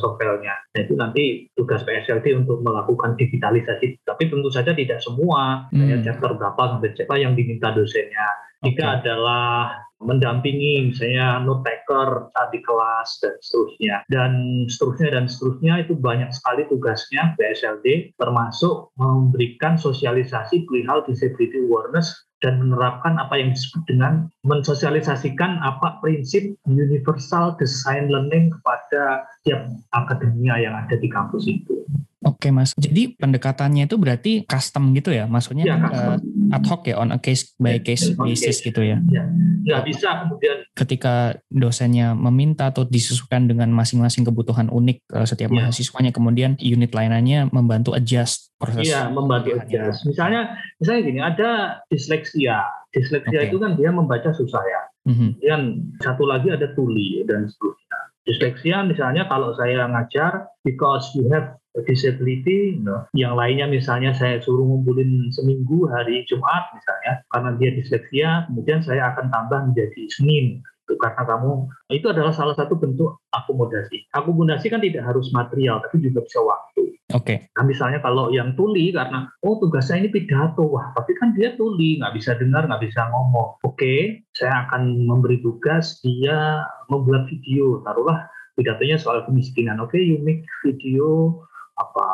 Nah, 0.75 0.81
itu 0.83 0.95
nanti 0.99 1.47
tugas 1.55 1.87
PSLD 1.87 2.35
untuk 2.35 2.61
melakukan 2.67 3.15
digitalisasi. 3.15 4.03
Tapi 4.03 4.23
tentu 4.27 4.51
saja 4.51 4.75
tidak 4.75 4.99
semua, 4.99 5.71
hmm. 5.71 6.03
chapter 6.03 6.35
berapa 6.35 6.63
sampai 6.77 6.91
siapa 6.99 7.15
yang 7.21 7.39
diminta 7.39 7.71
dosennya. 7.71 8.29
Jika 8.63 8.87
okay. 8.87 8.97
adalah 9.03 9.75
mendampingi 10.03 10.91
misalnya 10.91 11.39
note 11.47 11.63
taker 11.63 12.31
saat 12.35 12.51
di 12.51 12.61
kelas 12.63 13.09
dan 13.23 13.35
seterusnya 13.39 13.97
dan 14.11 14.33
seterusnya 14.67 15.09
dan 15.15 15.25
seterusnya 15.31 15.75
itu 15.87 15.95
banyak 15.95 16.31
sekali 16.35 16.67
tugasnya 16.67 17.39
BSLD 17.39 18.19
termasuk 18.19 18.91
memberikan 18.99 19.79
sosialisasi 19.79 20.67
perihal 20.67 21.07
disability 21.07 21.63
awareness 21.71 22.11
dan 22.43 22.59
menerapkan 22.59 23.17
apa 23.17 23.39
yang 23.39 23.55
disebut 23.55 23.83
dengan 23.87 24.27
mensosialisasikan 24.43 25.63
apa 25.63 26.03
prinsip 26.03 26.53
universal 26.67 27.55
design 27.57 28.11
learning 28.11 28.51
kepada 28.51 29.25
tiap 29.47 29.71
akademia 29.95 30.59
yang 30.59 30.75
ada 30.75 30.99
di 30.99 31.07
kampus 31.07 31.47
itu. 31.47 31.87
Oke 32.23 32.55
mas, 32.55 32.71
jadi 32.79 33.19
pendekatannya 33.19 33.91
itu 33.91 33.99
berarti 33.99 34.33
custom 34.47 34.95
gitu 34.95 35.11
ya, 35.11 35.27
maksudnya 35.27 35.67
ya, 35.67 35.75
uh, 35.75 36.55
ad 36.55 36.65
hoc 36.71 36.87
ya, 36.87 36.95
on 37.03 37.11
a 37.11 37.19
case 37.19 37.51
by 37.59 37.83
case 37.83 38.15
basis 38.15 38.63
gitu 38.63 38.79
ya? 38.79 39.03
Ya, 39.11 39.27
nggak 39.67 39.83
bisa 39.91 40.23
kemudian. 40.23 40.63
Ketika 40.71 41.35
dosennya 41.51 42.15
meminta 42.15 42.71
atau 42.71 42.87
disesuaikan 42.87 43.51
dengan 43.51 43.75
masing-masing 43.75 44.23
kebutuhan 44.23 44.71
unik 44.71 45.03
uh, 45.19 45.27
setiap 45.27 45.51
ya. 45.51 45.67
mahasiswanya, 45.67 46.15
kemudian 46.15 46.55
unit 46.63 46.95
lainannya 46.95 47.51
membantu 47.51 47.99
adjust 47.99 48.55
proses. 48.55 48.87
Iya, 48.87 49.11
membantu 49.11 49.59
adjust. 49.59 50.07
Misalnya, 50.07 50.55
misalnya 50.79 51.01
gini, 51.03 51.21
ada 51.21 51.51
disleksia. 51.91 52.63
Disleksia 52.95 53.35
okay. 53.35 53.51
itu 53.51 53.59
kan 53.59 53.75
dia 53.75 53.91
membaca 53.91 54.31
susah 54.31 54.63
ya. 54.63 54.83
Mm 55.11 55.15
-hmm. 55.19 55.31
Dan 55.43 55.61
satu 55.99 56.23
lagi 56.23 56.55
ada 56.55 56.71
tuli 56.79 57.27
dan 57.27 57.51
seterusnya. 57.51 57.99
Disleksia 58.23 58.87
misalnya 58.87 59.27
kalau 59.27 59.51
saya 59.59 59.91
ngajar 59.91 60.47
because 60.63 61.11
you 61.19 61.27
have 61.35 61.59
disability, 61.89 62.77
you 62.77 62.85
know. 62.85 63.09
yang 63.17 63.33
lainnya 63.33 63.65
misalnya 63.65 64.13
saya 64.13 64.39
suruh 64.45 64.61
ngumpulin 64.61 65.33
seminggu 65.33 65.89
hari 65.89 66.29
Jumat 66.29 66.69
misalnya, 66.77 67.25
karena 67.33 67.51
dia 67.57 67.71
disleksia, 67.73 68.29
kemudian 68.53 68.85
saya 68.85 69.17
akan 69.17 69.33
tambah 69.33 69.73
menjadi 69.73 70.03
Senin 70.13 70.61
itu 70.93 71.01
karena 71.01 71.23
kamu 71.25 71.73
itu 71.95 72.07
adalah 72.11 72.35
salah 72.37 72.53
satu 72.53 72.77
bentuk 72.77 73.23
akomodasi. 73.33 74.13
Akomodasi 74.13 74.69
kan 74.69 74.85
tidak 74.85 75.09
harus 75.09 75.33
material 75.33 75.81
tapi 75.81 76.05
juga 76.05 76.21
bisa 76.21 76.43
waktu. 76.45 76.83
Oke. 77.17 77.25
Okay. 77.25 77.37
Nah, 77.57 77.65
misalnya 77.65 77.99
kalau 78.05 78.29
yang 78.29 78.53
tuli 78.59 78.93
karena 78.93 79.31
oh 79.41 79.57
tugasnya 79.57 80.05
ini 80.05 80.09
pidato, 80.13 80.69
wah 80.69 80.93
tapi 80.93 81.17
kan 81.17 81.33
dia 81.33 81.57
tuli 81.57 81.97
nggak 82.03 82.13
bisa 82.13 82.37
dengar 82.37 82.69
nggak 82.69 82.83
bisa 82.85 83.09
ngomong. 83.09 83.63
Oke, 83.65 83.79
okay, 83.79 83.99
saya 84.37 84.69
akan 84.69 85.09
memberi 85.09 85.41
tugas 85.41 86.03
dia 86.05 86.67
membuat 86.93 87.31
video. 87.31 87.81
Taruhlah 87.87 88.29
pidatonya 88.59 89.01
soal 89.01 89.25
kemiskinan. 89.25 89.81
Oke, 89.81 89.97
okay, 89.97 90.03
you 90.03 90.21
make 90.21 90.45
video 90.61 91.41
apa 91.81 92.07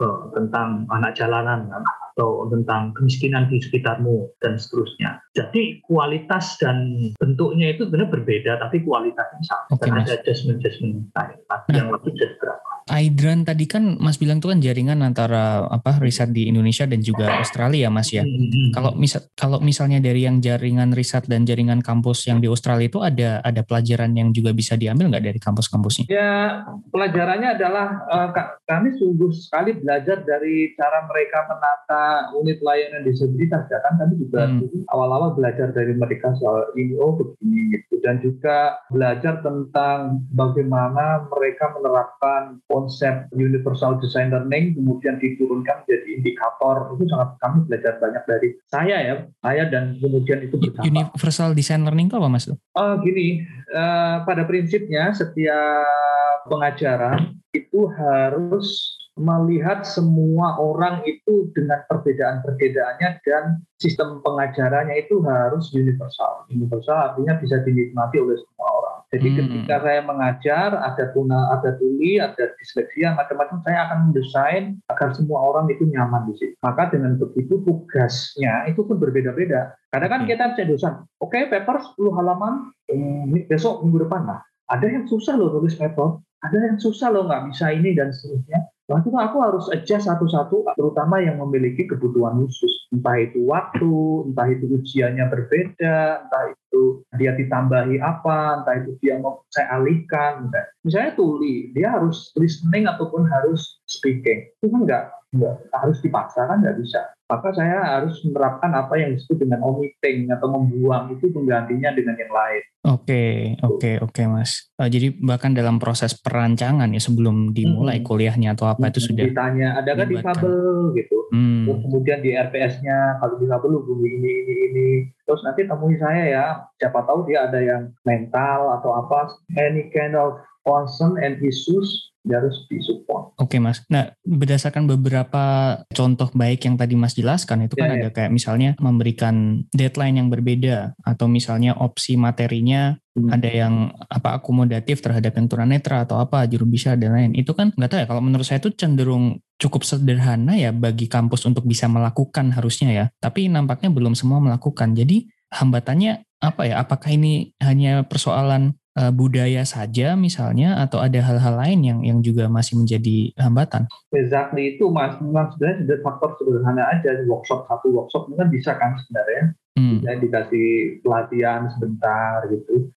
uh, 0.00 0.32
tentang 0.32 0.88
anak 0.88 1.12
jalanan 1.16 1.68
atau 2.12 2.48
tentang 2.52 2.92
kemiskinan 2.92 3.48
di 3.48 3.60
sekitarmu 3.60 4.28
dan 4.44 4.60
seterusnya. 4.60 5.20
Jadi 5.32 5.80
kualitas 5.84 6.60
dan 6.60 7.08
bentuknya 7.16 7.72
itu 7.72 7.88
benar 7.88 8.12
berbeda, 8.12 8.60
tapi 8.60 8.84
kualitasnya 8.84 9.42
sama. 9.48 9.64
Okay, 9.76 9.88
dan 9.88 9.92
ada 10.04 10.12
adjustment-adjustment 10.20 11.08
nah, 11.16 11.32
yang 11.72 11.88
lebih 11.88 12.12
berapa. 12.16 12.61
Aidran 12.90 13.46
tadi 13.46 13.70
kan 13.70 13.98
Mas 14.02 14.18
bilang 14.18 14.42
itu 14.42 14.50
kan 14.50 14.58
jaringan 14.58 15.04
antara 15.06 15.66
apa 15.70 16.02
riset 16.02 16.34
di 16.34 16.50
Indonesia 16.50 16.88
dan 16.88 16.98
juga 16.98 17.38
Australia 17.38 17.92
Mas 17.92 18.10
ya. 18.10 18.26
Hmm. 18.26 18.74
Kalau 18.74 18.90
misal 18.98 19.22
kalau 19.38 19.58
misalnya 19.62 20.02
dari 20.02 20.26
yang 20.26 20.42
jaringan 20.42 20.90
riset 20.96 21.26
dan 21.30 21.46
jaringan 21.46 21.84
kampus 21.84 22.26
yang 22.26 22.42
di 22.42 22.50
Australia 22.50 22.90
itu 22.90 22.98
ada 23.02 23.38
ada 23.44 23.62
pelajaran 23.62 24.10
yang 24.18 24.34
juga 24.34 24.50
bisa 24.50 24.74
diambil 24.74 25.12
nggak 25.14 25.24
dari 25.30 25.38
kampus-kampusnya? 25.38 26.10
Ya 26.10 26.66
pelajarannya 26.90 27.54
adalah 27.54 27.86
uh, 28.10 28.28
kami 28.66 28.98
sungguh 28.98 29.30
sekali 29.30 29.78
belajar 29.78 30.24
dari 30.26 30.74
cara 30.74 31.06
mereka 31.06 31.46
menata 31.46 32.34
unit 32.38 32.58
layanan 32.64 33.06
disabilitas 33.06 33.68
ya 33.70 33.78
kan 33.84 34.00
kami 34.00 34.14
juga 34.18 34.48
hmm. 34.48 34.88
awal-awal 34.90 35.34
belajar 35.36 35.70
dari 35.70 35.94
mereka 35.94 36.34
soal 36.38 36.66
ini 36.74 36.98
oh 36.98 37.14
begini 37.14 37.78
gitu 37.78 38.00
dan 38.02 38.18
juga 38.18 38.80
belajar 38.90 39.40
tentang 39.44 40.24
bagaimana 40.34 41.26
mereka 41.30 41.70
menerapkan 41.76 42.58
konsep 42.72 43.28
universal 43.36 44.00
design 44.00 44.32
learning 44.32 44.72
kemudian 44.72 45.20
diturunkan 45.20 45.84
menjadi 45.84 46.08
indikator 46.16 46.96
itu 46.96 47.04
sangat 47.12 47.28
kami 47.44 47.58
belajar 47.68 47.92
banyak 48.00 48.24
dari 48.24 48.48
saya 48.72 48.96
ya 49.04 49.14
saya 49.44 49.68
dan 49.68 50.00
kemudian 50.00 50.40
itu 50.40 50.56
bersama. 50.56 50.88
Universal 50.88 51.50
design 51.52 51.84
learning 51.84 52.08
itu 52.08 52.16
apa 52.16 52.28
mas? 52.32 52.48
Uh, 52.48 52.96
gini 53.04 53.44
uh, 53.76 54.24
pada 54.24 54.48
prinsipnya 54.48 55.12
setiap 55.12 56.48
pengajaran 56.48 57.36
itu 57.52 57.84
harus 57.92 58.96
melihat 59.20 59.84
semua 59.84 60.56
orang 60.56 61.04
itu 61.04 61.52
dengan 61.52 61.84
perbedaan-perbedaannya 61.84 63.10
dan 63.28 63.60
sistem 63.76 64.24
pengajarannya 64.24 65.04
itu 65.04 65.20
harus 65.20 65.68
universal. 65.76 66.48
Universal 66.48 67.12
artinya 67.12 67.36
bisa 67.36 67.60
dinikmati 67.60 68.16
oleh 68.16 68.40
semua 68.40 68.68
orang. 68.72 68.98
Jadi 69.12 69.28
hmm. 69.28 69.36
ketika 69.36 69.76
saya 69.84 70.00
mengajar, 70.00 70.68
ada 70.72 71.04
tuna, 71.12 71.52
ada 71.52 71.76
tuli, 71.76 72.16
ada 72.16 72.48
disleksia, 72.56 73.12
macam-macam, 73.12 73.60
saya 73.60 73.78
akan 73.84 73.98
mendesain 74.08 74.64
agar 74.88 75.12
semua 75.12 75.52
orang 75.52 75.68
itu 75.68 75.84
nyaman 75.84 76.32
di 76.32 76.34
situ. 76.40 76.56
Maka 76.64 76.88
dengan 76.88 77.20
begitu 77.20 77.60
tugasnya 77.60 78.72
itu 78.72 78.80
pun 78.80 78.96
berbeda-beda. 78.96 79.76
Kadang 79.92 80.08
kan 80.08 80.22
kita 80.24 80.56
cedosan, 80.56 81.04
oke 81.20 81.28
okay, 81.28 81.44
paper 81.52 81.76
10 82.00 82.16
halaman, 82.16 82.72
hmm, 82.88 83.52
besok 83.52 83.84
minggu 83.84 84.08
depan 84.08 84.24
lah. 84.24 84.40
Ada 84.72 84.88
yang 84.88 85.04
susah 85.04 85.36
loh 85.36 85.60
tulis 85.60 85.76
paper, 85.76 86.16
ada 86.40 86.56
yang 86.56 86.80
susah 86.80 87.12
loh 87.12 87.28
nggak 87.28 87.52
bisa 87.52 87.68
ini 87.68 87.92
dan 87.92 88.08
seterusnya. 88.16 88.71
Nah, 88.90 88.98
itu 88.98 89.14
aku 89.14 89.36
harus 89.38 89.70
adjust 89.70 90.10
satu-satu, 90.10 90.74
terutama 90.74 91.22
yang 91.22 91.38
memiliki 91.38 91.86
kebutuhan 91.86 92.34
khusus. 92.42 92.90
Entah 92.90 93.14
itu 93.14 93.46
waktu, 93.46 93.94
entah 94.26 94.46
itu 94.50 94.64
ujiannya 94.74 95.24
berbeda, 95.30 96.26
entah 96.26 96.44
itu 96.50 97.06
dia 97.14 97.32
ditambahi 97.38 98.02
apa, 98.02 98.62
entah 98.62 98.74
itu 98.82 98.98
dia 98.98 99.22
mau 99.22 99.46
saya 99.54 99.78
alihkan. 99.78 100.50
Misalnya, 100.50 100.68
misalnya 100.82 101.12
tuli, 101.14 101.56
dia 101.72 101.88
harus 101.94 102.34
listening 102.34 102.90
ataupun 102.90 103.22
harus 103.30 103.78
speaking. 103.86 104.50
Itu 104.58 104.74
kan 104.74 104.82
nggak, 104.82 105.04
nggak 105.38 105.54
harus 105.78 105.98
dipaksa 106.02 106.50
kan 106.50 106.60
nggak 106.60 106.76
bisa. 106.82 107.00
Maka 107.32 107.48
saya 107.56 107.80
harus 107.96 108.20
menerapkan 108.28 108.68
apa 108.76 108.92
yang 109.00 109.16
disebut 109.16 109.48
dengan 109.48 109.64
omitting 109.64 110.28
atau 110.28 110.52
membuang 110.52 111.16
itu 111.16 111.32
penggantinya 111.32 111.96
dengan 111.96 112.12
yang 112.20 112.28
lain. 112.28 112.62
Oke, 112.82 113.56
oke, 113.64 114.04
oke, 114.04 114.22
Mas. 114.28 114.68
Uh, 114.76 114.92
jadi 114.92 115.16
bahkan 115.16 115.56
dalam 115.56 115.80
proses 115.80 116.12
perancangan 116.12 116.92
ya 116.92 117.00
sebelum 117.00 117.56
dimulai 117.56 118.02
hmm. 118.02 118.06
kuliahnya 118.06 118.52
atau 118.52 118.68
apa 118.68 118.84
hmm. 118.84 118.92
itu 118.92 119.00
sudah 119.00 119.24
ditanya, 119.32 119.80
ada 119.80 119.96
kan 119.96 120.12
difabel 120.12 120.92
gitu. 120.92 121.18
Hmm. 121.32 121.64
Terus 121.64 121.80
kemudian 121.88 122.20
di 122.20 122.36
RPS-nya 122.36 123.16
kalau 123.16 123.40
difabel 123.40 123.80
hubungi 123.80 124.10
ini, 124.20 124.32
ini, 124.44 124.54
ini. 124.68 124.88
Terus 125.24 125.40
nanti 125.40 125.64
temui 125.64 125.96
saya 125.96 126.22
ya, 126.28 126.44
siapa 126.76 127.00
tahu 127.08 127.24
dia 127.24 127.48
ada 127.48 127.64
yang 127.64 127.96
mental 128.04 128.76
atau 128.76 128.92
apa, 128.92 129.32
any 129.56 129.88
kind 129.88 130.12
of 130.12 130.36
concern 130.62 131.18
and 131.18 131.42
issues 131.42 132.12
harus 132.30 132.54
disupport. 132.70 133.34
Oke 133.42 133.58
mas. 133.58 133.82
Nah 133.90 134.14
berdasarkan 134.22 134.86
beberapa 134.86 135.42
contoh 135.90 136.30
baik 136.30 136.70
yang 136.70 136.78
tadi 136.78 136.94
mas 136.94 137.18
jelaskan 137.18 137.66
itu 137.66 137.74
kan 137.74 137.90
yeah, 137.90 137.98
ada 137.98 138.08
yeah. 138.08 138.14
kayak 138.14 138.30
misalnya 138.30 138.70
memberikan 138.78 139.66
deadline 139.74 140.22
yang 140.22 140.28
berbeda 140.30 140.94
atau 141.02 141.26
misalnya 141.26 141.74
opsi 141.74 142.14
materinya 142.14 142.94
hmm. 143.18 143.26
ada 143.26 143.50
yang 143.50 143.90
apa 144.06 144.38
akomodatif 144.38 145.02
terhadap 145.02 145.34
yang 145.34 145.50
tunanetra 145.50 146.06
atau 146.06 146.22
apa 146.22 146.46
juru 146.46 146.62
bisa 146.70 146.94
dan 146.94 147.18
lain. 147.18 147.34
Itu 147.34 147.58
kan 147.58 147.74
nggak 147.74 147.90
tahu 147.90 147.98
ya 147.98 148.06
kalau 148.06 148.22
menurut 148.22 148.46
saya 148.46 148.62
itu 148.62 148.70
cenderung 148.70 149.42
cukup 149.58 149.82
sederhana 149.82 150.54
ya 150.54 150.70
bagi 150.70 151.10
kampus 151.10 151.42
untuk 151.50 151.66
bisa 151.66 151.90
melakukan 151.90 152.54
harusnya 152.54 152.90
ya. 152.94 153.04
Tapi 153.18 153.50
nampaknya 153.50 153.90
belum 153.90 154.14
semua 154.14 154.38
melakukan. 154.38 154.94
Jadi 154.94 155.26
hambatannya 155.50 156.22
apa 156.38 156.70
ya? 156.70 156.78
Apakah 156.78 157.10
ini 157.10 157.50
hanya 157.58 158.06
persoalan 158.06 158.78
uh, 158.98 159.12
budaya 159.12 159.64
saja 159.64 160.14
misalnya 160.18 160.80
atau 160.82 161.00
ada 161.00 161.20
hal-hal 161.20 161.54
lain 161.56 161.80
yang 161.84 162.00
yang 162.04 162.18
juga 162.20 162.48
masih 162.48 162.80
menjadi 162.80 163.32
hambatan? 163.40 163.88
Exactly 164.12 164.76
itu 164.76 164.88
mas, 164.92 165.16
memang 165.20 165.52
sebenarnya 165.54 166.00
faktor 166.04 166.36
sederhana 166.40 166.84
aja. 166.92 167.16
Workshop 167.24 167.68
satu 167.68 167.92
workshop 167.92 168.28
kan 168.34 168.48
bisa 168.48 168.76
kan 168.76 168.96
sebenarnya 168.98 169.56
hmm. 169.78 170.00
misalnya 170.00 170.20
dikasih 170.24 170.68
pelatihan 171.04 171.68
sebentar 171.72 172.44
gitu 172.50 172.92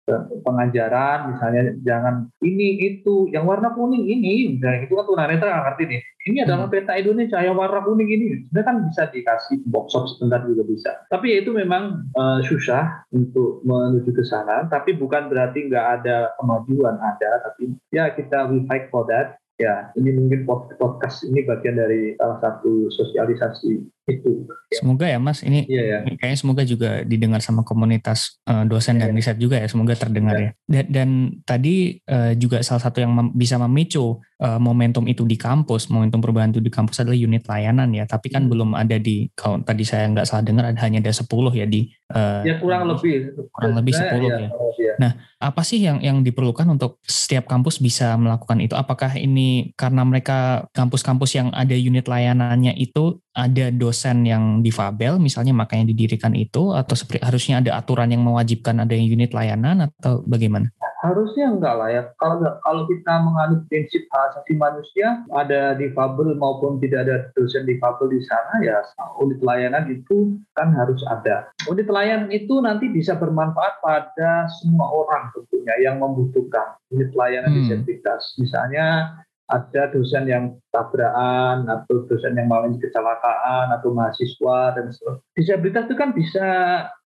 pengajaran 0.42 1.34
misalnya 1.34 1.62
jangan 1.86 2.28
ini 2.42 2.98
itu 2.98 3.30
yang 3.30 3.46
warna 3.46 3.70
kuning 3.72 4.04
ini 4.04 4.58
misalnya 4.58 4.84
itu 4.84 4.94
kan 4.98 5.06
tunanetra 5.06 5.48
nggak 5.48 5.66
ngerti 5.72 5.84
nih. 5.88 6.02
Ini 6.22 6.46
adalah 6.46 6.70
hmm. 6.70 6.74
peta 6.78 6.94
Indonesia 6.94 7.38
yang 7.42 7.58
warna 7.58 7.82
kuning 7.82 8.06
ini. 8.06 8.46
Sebenarnya 8.46 8.66
kan 8.70 8.76
bisa 8.86 9.02
dikasih 9.10 9.56
workshop 9.74 10.06
sebentar 10.06 10.46
juga 10.46 10.62
bisa. 10.62 10.90
Tapi 11.10 11.34
ya 11.34 11.36
itu 11.42 11.50
memang 11.50 12.06
uh, 12.14 12.38
susah 12.46 13.02
untuk 13.10 13.66
menuju 13.66 14.14
ke 14.14 14.22
sana. 14.22 14.70
Tapi 14.70 14.94
bukan 14.94 15.26
berarti 15.26 15.66
nggak 15.66 15.86
ada 16.02 16.30
kemajuan 16.38 16.94
ada. 17.02 17.42
Tapi 17.50 17.74
ya 17.90 18.14
kita 18.14 18.46
will 18.46 18.62
fight 18.70 18.86
for 18.94 19.02
that. 19.10 19.42
Ya 19.58 19.90
ini 19.98 20.14
mungkin 20.14 20.46
podcast 20.78 21.26
ini 21.26 21.42
bagian 21.42 21.78
dari 21.78 22.14
salah 22.18 22.38
satu 22.38 22.86
sosialisasi 22.90 23.82
itu. 24.10 24.50
Semoga 24.72 25.06
ya 25.06 25.22
Mas, 25.22 25.46
ini 25.46 25.68
iya, 25.70 26.02
ya. 26.02 26.16
kayaknya 26.18 26.38
semoga 26.40 26.62
juga 26.66 27.06
didengar 27.06 27.38
sama 27.38 27.62
komunitas 27.62 28.42
uh, 28.48 28.66
dosen 28.66 28.98
iya, 28.98 29.06
dan 29.06 29.14
riset 29.14 29.38
juga 29.38 29.60
ya, 29.62 29.68
semoga 29.70 29.94
terdengar 29.94 30.34
iya. 30.40 30.50
ya. 30.50 30.52
Dan, 30.66 30.84
dan 30.90 31.08
tadi 31.46 32.02
uh, 32.10 32.34
juga 32.34 32.64
salah 32.66 32.82
satu 32.82 32.98
yang 32.98 33.14
mem 33.14 33.30
bisa 33.36 33.60
memicu 33.62 34.18
uh, 34.42 34.58
momentum 34.58 35.06
itu 35.06 35.22
di 35.22 35.38
kampus, 35.38 35.86
momentum 35.86 36.18
perubahan 36.18 36.50
itu 36.50 36.58
di 36.58 36.72
kampus 36.72 37.04
adalah 37.04 37.14
unit 37.14 37.46
layanan 37.46 37.94
ya, 37.94 38.08
tapi 38.08 38.26
kan 38.32 38.48
hmm. 38.48 38.50
belum 38.50 38.70
ada 38.74 38.96
di, 38.98 39.30
kalau 39.38 39.62
tadi 39.62 39.86
saya 39.86 40.10
nggak 40.10 40.26
salah 40.26 40.42
dengar 40.42 40.64
ada 40.66 40.80
hanya 40.82 40.98
ada 40.98 41.12
10 41.14 41.28
ya 41.54 41.66
di. 41.68 41.86
Uh, 42.10 42.42
ya 42.42 42.58
kurang 42.58 42.90
lebih. 42.90 43.38
Kurang 43.54 43.78
lebih 43.78 43.92
10 43.94 44.18
ya. 44.18 44.50
ya. 44.50 44.94
Nah, 44.98 45.12
apa 45.38 45.62
sih 45.62 45.78
yang 45.78 46.02
yang 46.02 46.26
diperlukan 46.26 46.66
untuk 46.66 46.98
setiap 47.06 47.46
kampus 47.46 47.78
bisa 47.78 48.18
melakukan 48.18 48.58
itu? 48.58 48.74
Apakah 48.74 49.14
ini 49.14 49.70
karena 49.78 50.02
mereka 50.02 50.66
kampus-kampus 50.74 51.38
yang 51.38 51.48
ada 51.54 51.72
unit 51.78 52.10
layanannya 52.10 52.74
itu 52.74 53.21
ada 53.32 53.72
dosen 53.72 54.28
yang 54.28 54.60
difabel 54.60 55.16
misalnya 55.16 55.56
makanya 55.56 55.88
didirikan 55.88 56.36
itu 56.36 56.76
atau 56.76 56.92
seperti 56.92 57.24
harusnya 57.24 57.64
ada 57.64 57.80
aturan 57.80 58.12
yang 58.12 58.20
mewajibkan 58.20 58.84
ada 58.84 58.92
unit 58.92 59.32
layanan 59.32 59.88
atau 59.88 60.20
bagaimana? 60.28 60.68
Harusnya 61.02 61.50
enggak 61.50 61.74
lah 61.74 61.88
ya. 61.90 62.02
Kalau 62.14 62.38
kalau 62.62 62.82
kita 62.86 63.18
menganut 63.26 63.66
prinsip 63.66 64.06
hak 64.06 64.22
asasi 64.30 64.54
manusia, 64.54 65.26
ada 65.34 65.74
difabel 65.74 66.38
maupun 66.38 66.78
tidak 66.78 67.08
ada 67.08 67.16
dosen 67.34 67.66
difabel 67.66 68.06
di 68.06 68.22
sana 68.22 68.62
ya 68.62 68.78
unit 69.18 69.42
layanan 69.42 69.90
itu 69.90 70.38
kan 70.54 70.70
harus 70.78 71.02
ada. 71.10 71.50
Unit 71.66 71.90
layanan 71.90 72.30
itu 72.30 72.54
nanti 72.62 72.86
bisa 72.86 73.18
bermanfaat 73.18 73.82
pada 73.82 74.46
semua 74.62 74.86
orang 74.94 75.34
tentunya 75.34 75.90
yang 75.90 75.98
membutuhkan 75.98 76.78
unit 76.94 77.10
layanan 77.18 77.50
hmm. 77.50 77.58
disabilitas. 77.66 78.38
Misalnya 78.38 79.18
ada 79.52 79.92
dosen 79.92 80.24
yang 80.24 80.56
tabrakan 80.72 81.68
atau 81.68 82.08
dosen 82.08 82.32
yang 82.32 82.48
mengalami 82.48 82.80
kecelakaan 82.80 83.68
atau 83.76 83.92
mahasiswa 83.92 84.58
dan 84.72 84.88
sebagainya. 84.88 85.28
Disabilitas 85.36 85.84
itu 85.92 85.96
kan 86.00 86.10
bisa 86.16 86.48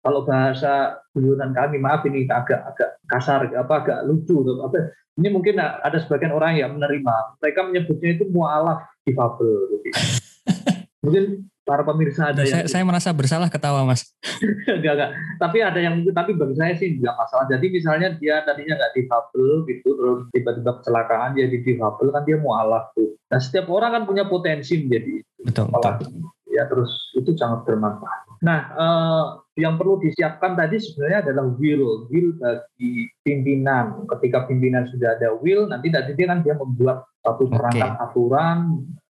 kalau 0.04 0.28
bahasa 0.28 1.00
guyonan 1.16 1.56
kami 1.56 1.80
maaf 1.80 2.04
ini 2.04 2.28
agak 2.28 2.60
agak 2.76 3.00
kasar 3.08 3.48
apa 3.48 3.74
agak 3.80 3.98
lucu 4.04 4.44
apa. 4.60 4.92
Ini 5.14 5.30
mungkin 5.30 5.62
ada 5.62 5.94
sebagian 6.02 6.34
orang 6.34 6.58
yang 6.58 6.74
menerima. 6.74 7.38
Mereka 7.38 7.60
menyebutnya 7.70 8.18
itu 8.18 8.26
mualaf 8.34 8.82
difabel 9.06 9.78
mungkin 11.04 11.46
para 11.64 11.80
pemirsa 11.80 12.30
ada 12.30 12.44
saya, 12.44 12.62
yang 12.62 12.68
saya 12.68 12.84
merasa 12.84 13.08
bersalah 13.10 13.48
ketawa 13.48 13.88
mas. 13.88 14.12
Enggak 14.68 14.94
enggak. 15.00 15.10
Tapi 15.40 15.58
ada 15.64 15.80
yang 15.80 16.04
tapi 16.12 16.36
bagi 16.36 16.54
saya 16.60 16.76
sih 16.76 17.00
enggak 17.00 17.16
masalah. 17.16 17.48
Jadi 17.48 17.66
misalnya 17.72 18.08
dia 18.20 18.44
tadinya 18.44 18.76
enggak 18.76 18.92
difabel 18.92 19.64
gitu 19.66 19.88
terus 19.96 20.18
tiba-tiba 20.30 20.70
kecelakaan 20.80 21.32
dia 21.32 21.48
di 21.48 21.58
difabel 21.64 22.12
kan 22.12 22.22
dia 22.28 22.36
mualaf 22.36 22.92
tuh. 22.92 23.16
Nah 23.32 23.40
setiap 23.40 23.66
orang 23.72 23.96
kan 23.96 24.02
punya 24.04 24.28
potensi 24.28 24.76
menjadi 24.84 25.24
betul, 25.44 25.66
betul. 25.72 25.94
ya 26.48 26.64
terus 26.68 26.92
itu 27.16 27.32
sangat 27.36 27.66
bermanfaat 27.66 28.33
nah 28.44 28.60
eh, 28.76 29.24
yang 29.54 29.78
perlu 29.78 30.02
disiapkan 30.02 30.58
tadi 30.58 30.82
sebenarnya 30.82 31.30
adalah 31.30 31.46
will, 31.46 32.10
will 32.10 32.30
bagi 32.42 33.06
pimpinan. 33.22 34.02
Ketika 34.10 34.50
pimpinan 34.50 34.90
sudah 34.90 35.14
ada 35.14 35.30
will, 35.38 35.70
nanti 35.70 35.94
nanti 35.94 36.10
dia 36.18 36.26
kan 36.26 36.42
dia 36.42 36.58
membuat 36.58 37.06
satu 37.22 37.46
perangkat 37.46 37.94
okay. 37.94 38.04
aturan, 38.04 38.58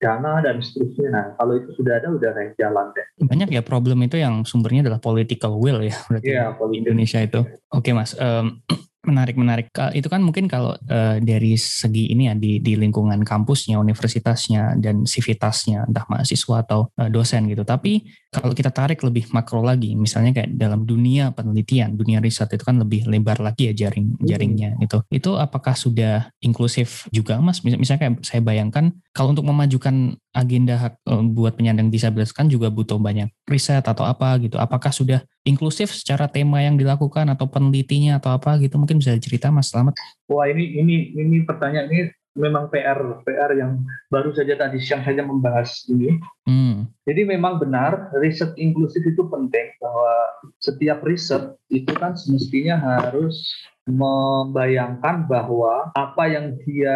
dana 0.04 0.44
dan 0.44 0.60
seterusnya. 0.60 1.10
Nah, 1.10 1.26
kalau 1.40 1.54
itu 1.58 1.72
sudah 1.80 1.96
ada, 1.96 2.12
udah 2.12 2.30
naik 2.36 2.60
jalan 2.60 2.92
deh. 2.92 3.08
Banyak 3.24 3.50
ya 3.56 3.64
problem 3.64 4.04
itu 4.04 4.20
yang 4.20 4.44
sumbernya 4.44 4.92
adalah 4.92 5.00
political 5.00 5.56
will 5.58 5.80
ya, 5.80 5.96
berarti 6.12 6.28
yeah, 6.28 6.52
Indonesia 6.76 7.20
itu. 7.24 7.42
Oke 7.72 7.90
okay, 7.90 7.94
mas, 7.96 8.12
um, 8.20 8.60
Menarik, 9.04 9.36
menarik. 9.36 9.68
Itu 9.92 10.08
kan 10.08 10.24
mungkin 10.24 10.48
kalau 10.48 10.80
uh, 10.80 11.20
dari 11.20 11.60
segi 11.60 12.16
ini 12.16 12.32
ya 12.32 12.40
di, 12.40 12.64
di 12.64 12.80
lingkungan 12.80 13.20
kampusnya, 13.28 13.76
universitasnya, 13.76 14.80
dan 14.80 15.04
sivitasnya, 15.04 15.84
entah 15.92 16.08
mahasiswa 16.08 16.64
atau 16.64 16.88
uh, 16.96 17.12
dosen 17.12 17.52
gitu. 17.52 17.68
Tapi 17.68 18.08
kalau 18.32 18.56
kita 18.56 18.72
tarik 18.72 19.04
lebih 19.04 19.28
makro 19.36 19.60
lagi, 19.60 19.92
misalnya 20.00 20.32
kayak 20.32 20.56
dalam 20.56 20.88
dunia 20.88 21.36
penelitian, 21.36 22.00
dunia 22.00 22.24
riset 22.24 22.48
itu 22.56 22.64
kan 22.64 22.80
lebih 22.80 23.04
lebar 23.04 23.44
lagi 23.44 23.70
ya 23.70 23.86
jaring 23.86 24.16
hmm. 24.16 24.24
jaringnya 24.24 24.70
itu. 24.80 25.04
Itu 25.12 25.36
apakah 25.36 25.76
sudah 25.76 26.32
inklusif 26.40 27.04
juga, 27.12 27.44
Mas? 27.44 27.60
Misalnya 27.60 28.08
kayak 28.08 28.24
saya 28.24 28.40
bayangkan 28.40 28.96
kalau 29.12 29.36
untuk 29.36 29.44
memajukan 29.44 30.16
agenda 30.32 30.80
hak 30.80 30.94
uh, 31.12 31.20
buat 31.28 31.60
penyandang 31.60 31.92
disabilitas 31.92 32.32
kan 32.32 32.48
juga 32.48 32.72
butuh 32.72 32.98
banyak 32.98 33.28
riset 33.52 33.84
atau 33.84 34.08
apa 34.08 34.40
gitu. 34.40 34.56
Apakah 34.56 34.96
sudah 34.96 35.28
inklusif 35.44 35.92
secara 35.92 36.32
tema 36.32 36.64
yang 36.64 36.80
dilakukan 36.80 37.28
atau 37.32 37.48
penelitinya 37.48 38.20
atau 38.20 38.36
apa 38.36 38.56
gitu 38.64 38.80
mungkin 38.80 39.00
bisa 39.00 39.16
cerita 39.20 39.52
Mas 39.52 39.72
Selamat. 39.72 39.96
Wah 40.32 40.48
ini 40.48 40.80
ini 40.80 41.12
ini 41.16 41.44
pertanyaan 41.44 41.92
ini 41.92 42.02
memang 42.34 42.72
PR 42.74 42.98
PR 43.22 43.52
yang 43.54 43.86
baru 44.10 44.34
saja 44.34 44.58
tadi 44.58 44.82
siang 44.82 45.06
saja 45.06 45.22
membahas 45.22 45.86
ini. 45.92 46.18
Hmm. 46.50 46.90
Jadi 47.06 47.30
memang 47.30 47.62
benar 47.62 48.10
riset 48.18 48.58
inklusif 48.58 49.06
itu 49.06 49.22
penting 49.30 49.68
bahwa 49.78 50.14
setiap 50.58 51.06
riset 51.06 51.54
itu 51.70 51.92
kan 51.94 52.18
semestinya 52.18 52.80
harus 52.80 53.54
membayangkan 53.84 55.28
bahwa 55.28 55.92
apa 55.92 56.24
yang 56.32 56.56
dia 56.64 56.96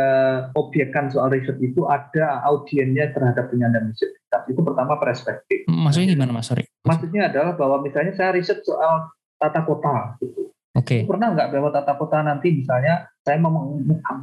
objekkan 0.55 1.11
soal 1.11 1.27
riset 1.27 1.59
itu 1.59 1.83
ada 1.83 2.39
audiennya 2.47 3.11
terhadap 3.11 3.51
penyandang 3.51 3.91
disabilitas. 3.91 4.41
Itu 4.47 4.61
pertama 4.63 4.95
perspektif. 4.95 5.67
Maksudnya 5.67 6.15
gimana 6.15 6.31
Mas 6.31 6.47
Sorry? 6.47 6.63
Maksudnya 6.87 7.27
adalah 7.27 7.59
bahwa 7.59 7.83
misalnya 7.83 8.15
saya 8.15 8.31
riset 8.31 8.63
soal 8.63 9.11
tata 9.35 9.67
kota 9.67 10.15
gitu. 10.23 10.47
Oke. 10.77 11.03
Okay. 11.03 11.09
Pernah 11.09 11.35
nggak 11.35 11.49
bahwa 11.51 11.69
tata 11.75 11.93
kota 11.99 12.17
nanti 12.23 12.53
misalnya 12.55 13.11
saya 13.27 13.41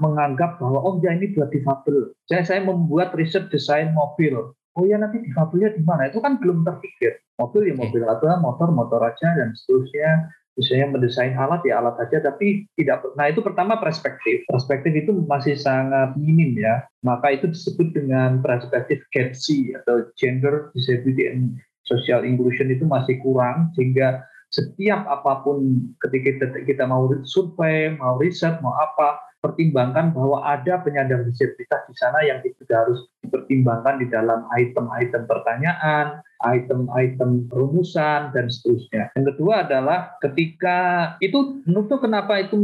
menganggap 0.00 0.56
bahwa 0.56 0.80
oh 0.80 0.96
ya 1.04 1.12
ini 1.12 1.36
buat 1.36 1.52
difabel. 1.52 2.16
Saya 2.24 2.48
saya 2.48 2.60
membuat 2.64 3.12
riset 3.12 3.52
desain 3.52 3.92
mobil. 3.92 4.56
Oh 4.74 4.84
ya 4.88 4.96
nanti 4.96 5.20
difabelnya 5.20 5.76
di 5.76 5.82
mana? 5.84 6.08
Itu 6.08 6.24
kan 6.24 6.40
belum 6.40 6.64
terpikir. 6.64 7.20
Mobil 7.36 7.68
ya 7.68 7.74
mobil 7.76 8.02
okay. 8.06 8.14
atau 8.14 8.26
motor 8.40 8.68
motor 8.72 9.00
aja 9.04 9.28
dan 9.36 9.52
seterusnya 9.52 10.30
misalnya 10.54 10.94
mendesain 10.94 11.34
alat 11.34 11.62
ya 11.66 11.82
alat 11.82 11.98
aja 11.98 12.30
tapi 12.30 12.66
tidak 12.78 13.02
nah 13.18 13.26
itu 13.30 13.42
pertama 13.42 13.78
perspektif. 13.78 14.46
Perspektif 14.46 14.94
itu 14.94 15.10
masih 15.26 15.58
sangat 15.58 16.14
minim 16.14 16.54
ya. 16.54 16.86
Maka 17.02 17.34
itu 17.34 17.50
disebut 17.50 17.94
dengan 17.94 18.40
perspektif 18.40 19.02
GEDSI 19.10 19.78
atau 19.82 20.08
Gender 20.14 20.70
Disability 20.72 21.26
and 21.30 21.58
Social 21.84 22.24
Inclusion 22.24 22.72
itu 22.72 22.88
masih 22.88 23.20
kurang 23.20 23.74
sehingga 23.76 24.24
setiap 24.54 25.02
apa 25.10 25.42
pun 25.42 25.82
ketika 25.98 26.30
kita, 26.38 26.46
kita 26.62 26.84
mau 26.86 27.10
survei 27.26 27.98
mau 27.98 28.16
riset 28.22 28.62
mau 28.62 28.70
apa 28.78 29.18
pertimbangkan 29.44 30.16
bahwa 30.16 30.40
ada 30.40 30.80
penyandang 30.80 31.28
disabilitas 31.28 31.84
di 31.84 31.94
sana 32.00 32.24
yang 32.24 32.40
itu 32.40 32.64
harus 32.72 33.04
dipertimbangkan 33.20 34.00
di 34.00 34.08
dalam 34.08 34.48
item-item 34.56 35.28
pertanyaan, 35.28 36.24
item-item 36.40 37.44
rumusan 37.52 38.32
dan 38.32 38.48
seterusnya. 38.48 39.12
Yang 39.12 39.36
kedua 39.36 39.68
adalah 39.68 40.16
ketika 40.24 40.78
itu 41.20 41.60
menurut 41.68 41.92
kenapa 42.00 42.40
itu 42.40 42.56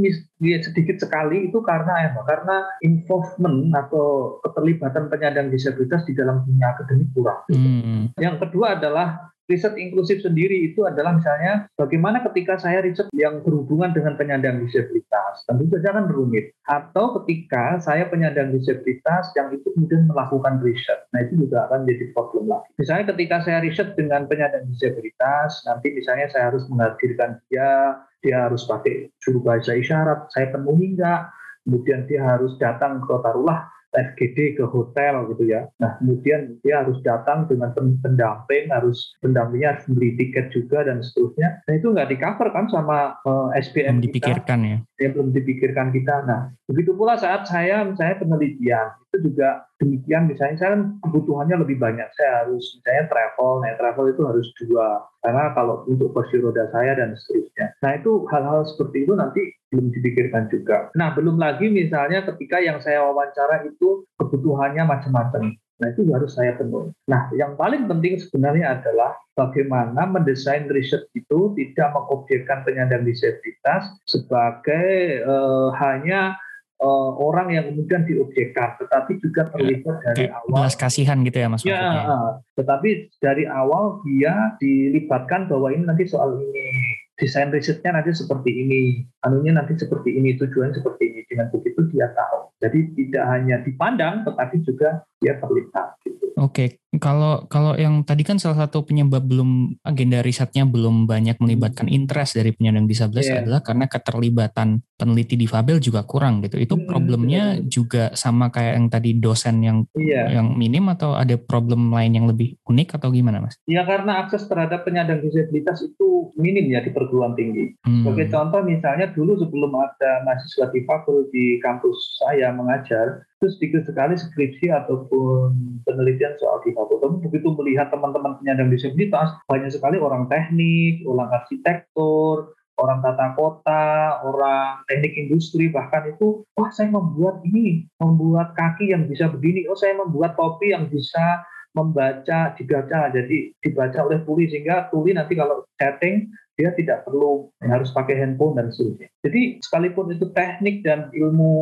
sedikit 0.65 0.97
sekali 0.97 1.53
itu 1.53 1.61
karena 1.61 2.13
apa? 2.13 2.25
Karena 2.25 2.57
involvement 2.81 3.77
atau 3.77 4.41
keterlibatan 4.49 5.13
penyandang 5.13 5.53
disabilitas 5.53 6.09
di 6.09 6.17
dalam 6.17 6.41
dunia 6.49 6.73
akademik 6.73 7.13
kurang. 7.13 7.45
Hmm. 7.53 8.09
Yang 8.17 8.49
kedua 8.49 8.81
adalah 8.81 9.31
riset 9.51 9.75
inklusif 9.75 10.23
sendiri 10.23 10.71
itu 10.71 10.87
adalah 10.87 11.19
misalnya 11.19 11.67
bagaimana 11.75 12.23
ketika 12.31 12.55
saya 12.63 12.87
riset 12.87 13.11
yang 13.19 13.43
berhubungan 13.43 13.91
dengan 13.91 14.15
penyandang 14.15 14.63
disabilitas, 14.63 15.43
tentu 15.51 15.67
saja 15.75 15.99
kan 15.99 16.07
rumit. 16.07 16.55
Atau 16.71 17.19
ketika 17.21 17.83
saya 17.83 18.07
penyandang 18.07 18.55
disabilitas 18.55 19.35
yang 19.35 19.51
itu 19.51 19.67
kemudian 19.75 20.07
melakukan 20.07 20.63
riset, 20.63 21.03
nah 21.11 21.27
itu 21.27 21.43
juga 21.43 21.67
akan 21.67 21.83
jadi 21.91 22.15
problem 22.15 22.47
lagi. 22.47 22.71
Misalnya 22.79 23.11
ketika 23.11 23.37
saya 23.43 23.59
riset 23.59 23.99
dengan 23.99 24.31
penyandang 24.31 24.71
disabilitas, 24.71 25.67
nanti 25.67 25.91
misalnya 25.91 26.31
saya 26.31 26.55
harus 26.55 26.63
menghadirkan 26.71 27.43
dia, 27.51 27.99
dia 28.23 28.37
harus 28.47 28.63
pakai 28.71 29.11
juru 29.19 29.43
bahasa 29.43 29.75
isyarat, 29.75 30.31
saya 30.31 30.55
penuhi 30.55 30.95
enggak, 30.95 31.35
kemudian 31.67 32.07
dia 32.07 32.23
harus 32.25 32.55
datang 32.63 33.03
ke 33.03 33.15
taruhlah 33.21 33.67
FGD 33.91 34.59
ke 34.59 34.65
hotel 34.67 35.31
gitu 35.35 35.45
ya. 35.51 35.67
Nah 35.83 35.99
kemudian 35.99 36.59
dia 36.63 36.83
harus 36.83 36.99
datang 37.03 37.51
dengan 37.51 37.75
pendamping, 37.75 38.71
harus 38.71 39.15
pendampingnya 39.19 39.79
harus 39.79 39.85
beli 39.91 40.15
tiket 40.15 40.55
juga 40.55 40.87
dan 40.87 41.03
seterusnya. 41.03 41.63
Nah 41.67 41.75
itu 41.75 41.87
nggak 41.91 42.09
di 42.11 42.17
cover 42.19 42.49
kan 42.55 42.71
sama 42.71 43.19
uh, 43.27 43.51
eh, 43.55 43.63
SPM 43.63 43.99
belum 43.99 44.07
dipikirkan 44.07 44.59
ya. 44.63 44.79
Ya 45.01 45.09
belum 45.09 45.33
dipikirkan 45.33 45.97
kita. 45.97 46.29
Nah 46.29 46.53
begitu 46.69 46.93
pula 46.93 47.17
saat 47.17 47.49
saya 47.49 47.89
saya 47.97 48.21
penelitian 48.21 48.93
itu 49.11 49.33
juga 49.33 49.65
demikian 49.81 50.29
misalnya 50.29 50.57
saya 50.61 50.75
kebutuhannya 51.01 51.57
lebih 51.65 51.81
banyak. 51.81 52.05
Saya 52.15 52.45
harus 52.45 52.63
misalnya 52.77 53.09
travel 53.09 53.51
nah 53.65 53.73
travel 53.81 54.07
itu 54.13 54.23
harus 54.29 54.47
dua. 54.61 54.89
Karena 55.25 55.57
kalau 55.57 55.89
untuk 55.89 56.13
kursi 56.13 56.37
roda 56.39 56.69
saya 56.69 56.93
dan 57.01 57.17
seterusnya. 57.17 57.73
Nah 57.81 57.97
itu 57.97 58.29
hal-hal 58.29 58.69
seperti 58.69 59.09
itu 59.09 59.13
nanti 59.17 59.43
belum 59.73 59.89
dipikirkan 59.89 60.53
juga. 60.53 60.93
Nah 60.93 61.17
belum 61.17 61.41
lagi 61.41 61.73
misalnya 61.73 62.21
ketika 62.29 62.61
yang 62.61 62.77
saya 62.85 63.01
wawancara 63.09 63.65
itu 63.65 64.05
kebutuhannya 64.21 64.85
macam-macam 64.85 65.57
Nah 65.81 65.89
itu 65.91 66.05
harus 66.13 66.37
saya 66.37 66.55
penuhi. 66.61 66.93
Nah 67.09 67.33
yang 67.33 67.57
paling 67.57 67.89
penting 67.89 68.21
sebenarnya 68.21 68.81
adalah 68.81 69.17
bagaimana 69.33 70.05
mendesain 70.05 70.69
riset 70.69 71.09
itu 71.17 71.57
tidak 71.57 71.97
mengobjekkan 71.97 72.63
penyandang 72.69 73.09
disabilitas 73.09 73.89
sebagai 74.05 75.25
uh, 75.25 75.73
hanya 75.81 76.37
uh, 76.81 77.11
orang 77.21 77.53
yang 77.53 77.65
kemudian 77.73 78.03
diobjekkan, 78.09 78.81
tetapi 78.81 79.21
juga 79.21 79.47
ya, 79.47 79.51
terlibat 79.53 79.97
ya, 79.97 80.05
dari 80.13 80.27
awal. 80.33 80.57
Belas 80.65 80.77
kasihan 80.77 81.19
gitu 81.23 81.39
ya 81.39 81.49
mas? 81.49 81.63
Ya, 81.63 81.85
uh, 82.09 82.31
tetapi 82.57 83.13
dari 83.21 83.45
awal 83.47 84.01
dia 84.05 84.57
dilibatkan 84.59 85.47
bahwa 85.47 85.71
ini 85.71 85.85
nanti 85.87 86.09
soal 86.09 86.41
ini 86.41 86.90
desain 87.21 87.53
risetnya 87.53 87.93
nanti 87.93 88.17
seperti 88.17 88.51
ini, 88.51 89.05
anunya 89.29 89.53
nanti 89.53 89.77
seperti 89.77 90.17
ini, 90.17 90.41
tujuan 90.41 90.73
seperti 90.73 91.13
ini. 91.13 91.21
Dengan 91.29 91.53
begitu 91.53 91.85
dia 91.93 92.09
tahu. 92.17 92.49
Jadi 92.65 92.97
tidak 92.97 93.25
hanya 93.29 93.61
dipandang, 93.61 94.25
tetapi 94.25 94.65
juga 94.65 95.05
dia 95.21 95.37
terlibat. 95.37 96.01
Gitu. 96.03 96.33
Oke, 96.41 96.81
Kalau 96.99 97.47
kalau 97.47 97.79
yang 97.79 98.03
tadi 98.03 98.27
kan 98.27 98.43
salah 98.43 98.67
satu 98.67 98.83
penyebab 98.83 99.23
belum 99.23 99.79
agenda 99.87 100.27
risetnya 100.27 100.67
belum 100.67 101.07
banyak 101.07 101.39
melibatkan 101.39 101.87
hmm. 101.87 101.95
interest 101.95 102.35
dari 102.35 102.51
penyandang 102.51 102.91
disabilitas 102.91 103.31
yeah. 103.31 103.47
adalah 103.47 103.63
karena 103.63 103.87
keterlibatan 103.87 104.83
peneliti 104.99 105.39
difabel 105.39 105.79
juga 105.79 106.03
kurang 106.03 106.43
gitu. 106.43 106.59
Itu 106.59 106.75
hmm, 106.75 106.87
problemnya 106.91 107.63
juga 107.63 108.11
sama 108.19 108.51
kayak 108.51 108.75
yang 108.75 108.89
tadi 108.91 109.11
dosen 109.15 109.63
yang 109.63 109.87
yeah. 109.95 110.35
yang 110.35 110.59
minim 110.59 110.91
atau 110.91 111.15
ada 111.15 111.39
problem 111.39 111.95
lain 111.95 112.19
yang 112.19 112.27
lebih 112.27 112.59
unik 112.67 112.99
atau 112.99 113.15
gimana 113.15 113.39
mas? 113.39 113.55
Ya 113.71 113.87
karena 113.87 114.27
akses 114.27 114.51
terhadap 114.51 114.83
penyandang 114.83 115.23
disabilitas 115.23 115.87
itu 115.87 116.35
minim 116.35 116.75
ya 116.75 116.83
di 116.83 116.91
perguruan 116.91 117.39
tinggi. 117.39 117.71
Hmm. 117.87 118.03
Sebagai 118.03 118.35
contoh 118.35 118.67
misalnya 118.67 119.15
dulu 119.15 119.39
sebelum 119.39 119.71
ada 119.79 120.27
mahasiswa 120.27 120.67
difabel 120.75 121.31
di 121.31 121.63
kampus 121.63 122.19
saya 122.19 122.51
mengajar, 122.51 123.23
itu 123.41 123.47
sedikit 123.57 123.83
sekali 123.89 124.21
skripsi 124.21 124.69
ataupun 124.69 125.81
penelitian 125.89 126.37
soal 126.37 126.61
difabel. 126.61 126.80
Tapi 126.89 127.17
begitu 127.27 127.53
melihat 127.59 127.91
teman-teman 127.93 128.39
penyandang 128.41 128.71
disabilitas, 128.71 129.37
banyak 129.51 129.69
sekali 129.75 130.01
orang 130.01 130.31
teknik, 130.31 131.05
orang 131.05 131.29
arsitektur, 131.35 132.55
orang 132.81 133.05
tata 133.05 133.37
kota, 133.37 134.21
orang 134.25 134.81
teknik 134.89 135.13
industri, 135.21 135.69
bahkan 135.69 136.09
itu, 136.09 136.43
wah 136.57 136.73
saya 136.73 136.89
membuat 136.89 137.45
ini, 137.45 137.85
membuat 138.01 138.57
kaki 138.57 138.97
yang 138.97 139.05
bisa 139.07 139.29
begini, 139.29 139.69
oh 139.69 139.77
saya 139.77 140.01
membuat 140.01 140.35
topi 140.41 140.73
yang 140.73 140.89
bisa 140.89 141.45
membaca, 141.71 142.51
dibaca, 142.59 143.15
jadi 143.15 143.55
dibaca 143.63 143.99
oleh 144.03 144.27
tuli, 144.27 144.51
sehingga 144.51 144.91
tuli 144.91 145.15
nanti 145.15 145.39
kalau 145.39 145.63
chatting, 145.79 146.27
dia 146.59 146.75
tidak 146.77 147.09
perlu 147.09 147.49
harus 147.65 147.89
pakai 147.95 148.21
handphone 148.21 148.59
dan 148.59 148.69
seterusnya. 148.69 149.09
Jadi 149.25 149.65
sekalipun 149.65 150.13
itu 150.13 150.29
teknik 150.37 150.85
dan 150.85 151.09
ilmu 151.15 151.53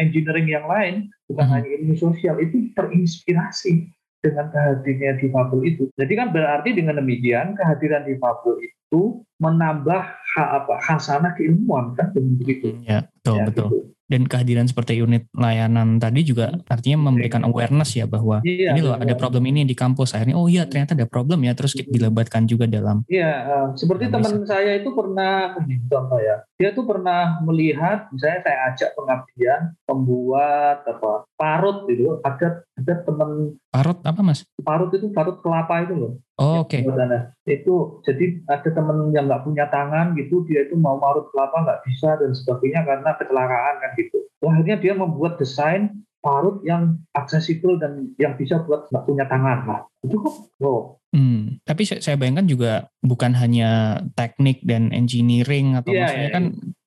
engineering 0.00 0.48
yang 0.48 0.64
lain, 0.64 1.12
bukan 1.28 1.44
hmm. 1.44 1.54
hanya 1.58 1.68
ilmu 1.82 1.94
sosial, 1.98 2.38
itu 2.40 2.70
terinspirasi 2.72 3.97
dengan 4.18 4.50
kehadirannya 4.50 5.22
difabel 5.22 5.60
itu. 5.64 5.84
Jadi 5.94 6.12
kan 6.18 6.28
berarti 6.34 6.74
dengan 6.74 6.98
demikian 6.98 7.54
kehadiran 7.54 8.06
difabel 8.06 8.58
itu 8.62 9.22
menambah 9.38 10.02
ha, 10.02 10.42
apa 10.62 10.74
hasanah 10.82 11.38
keilmuan 11.38 11.94
kan 11.94 12.10
begitu. 12.14 12.74
Ya, 12.82 13.06
betul 13.06 13.36
ya, 13.38 13.44
betul. 13.46 13.68
Gitu 13.70 13.97
dan 14.08 14.24
kehadiran 14.24 14.64
seperti 14.64 14.98
unit 15.04 15.28
layanan 15.36 16.00
tadi 16.00 16.24
juga 16.24 16.56
artinya 16.66 17.12
memberikan 17.12 17.44
awareness 17.44 17.92
ya 17.92 18.08
bahwa 18.08 18.40
iya, 18.42 18.72
ini 18.72 18.80
loh 18.80 18.96
ada 18.96 19.12
problem 19.14 19.44
ini 19.46 19.68
di 19.68 19.76
kampus. 19.76 20.16
Akhirnya 20.16 20.34
oh 20.40 20.48
iya 20.48 20.64
ternyata 20.64 20.96
ada 20.96 21.04
problem 21.04 21.44
ya 21.44 21.52
terus 21.52 21.76
dilebatkan 21.76 22.48
juga 22.48 22.64
dalam 22.64 23.04
iya 23.06 23.32
uh, 23.44 23.66
seperti 23.76 24.08
teman 24.08 24.42
bisa. 24.42 24.56
saya 24.56 24.80
itu 24.80 24.90
pernah 24.96 25.54
contoh 25.88 26.20
ya 26.20 26.36
dia 26.56 26.70
tuh 26.72 26.84
pernah 26.88 27.38
melihat 27.44 28.08
misalnya 28.10 28.40
saya 28.42 28.58
ajak 28.72 28.90
pengabdian 28.96 29.60
membuat 29.86 30.82
apa 30.88 31.28
parut 31.36 31.84
gitu 31.86 32.18
ada 32.24 32.64
ada 32.64 32.94
teman 33.04 33.60
parut 33.68 33.98
apa 34.02 34.20
mas? 34.24 34.48
Parut 34.64 34.90
itu 34.96 35.12
parut 35.12 35.38
kelapa 35.44 35.84
itu 35.84 35.94
loh 35.94 36.12
Oh, 36.38 36.62
Oke. 36.62 36.86
Okay. 36.86 37.58
Itu 37.58 37.98
jadi 38.06 38.38
ada 38.46 38.70
teman 38.70 39.10
yang 39.10 39.26
nggak 39.26 39.42
punya 39.42 39.66
tangan 39.74 40.14
gitu, 40.14 40.46
dia 40.46 40.70
itu 40.70 40.78
mau 40.78 40.94
marut 40.94 41.26
kelapa 41.34 41.66
nggak 41.66 41.82
bisa 41.82 42.14
dan 42.14 42.30
sebagainya 42.30 42.86
karena 42.86 43.10
kecelakaan 43.18 43.74
kan 43.82 43.90
gitu. 43.98 44.18
akhirnya 44.38 44.78
dia 44.78 44.94
membuat 44.94 45.34
desain 45.42 45.98
parut 46.22 46.62
yang 46.62 47.02
aksesibel 47.10 47.74
dan 47.82 48.14
yang 48.22 48.38
bisa 48.38 48.62
buat 48.62 48.86
nggak 48.86 49.02
punya 49.02 49.26
tangan. 49.26 49.58
Nah, 49.66 49.82
itu 50.06 50.14
kok. 50.14 50.34
Oh. 50.62 51.02
Hmm, 51.10 51.58
tapi 51.66 51.88
saya 51.88 52.14
bayangkan 52.14 52.46
juga 52.46 52.72
bukan 53.02 53.34
hanya 53.34 53.98
teknik 54.14 54.62
dan 54.62 54.94
engineering 54.94 55.74
atau 55.74 55.90
yeah, 55.90 56.00
maksudnya 56.06 56.22
yeah, 56.22 56.34
kan 56.36 56.44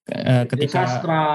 yeah. 0.07 0.43
ketika 0.47 0.79
sastra. 0.87 1.25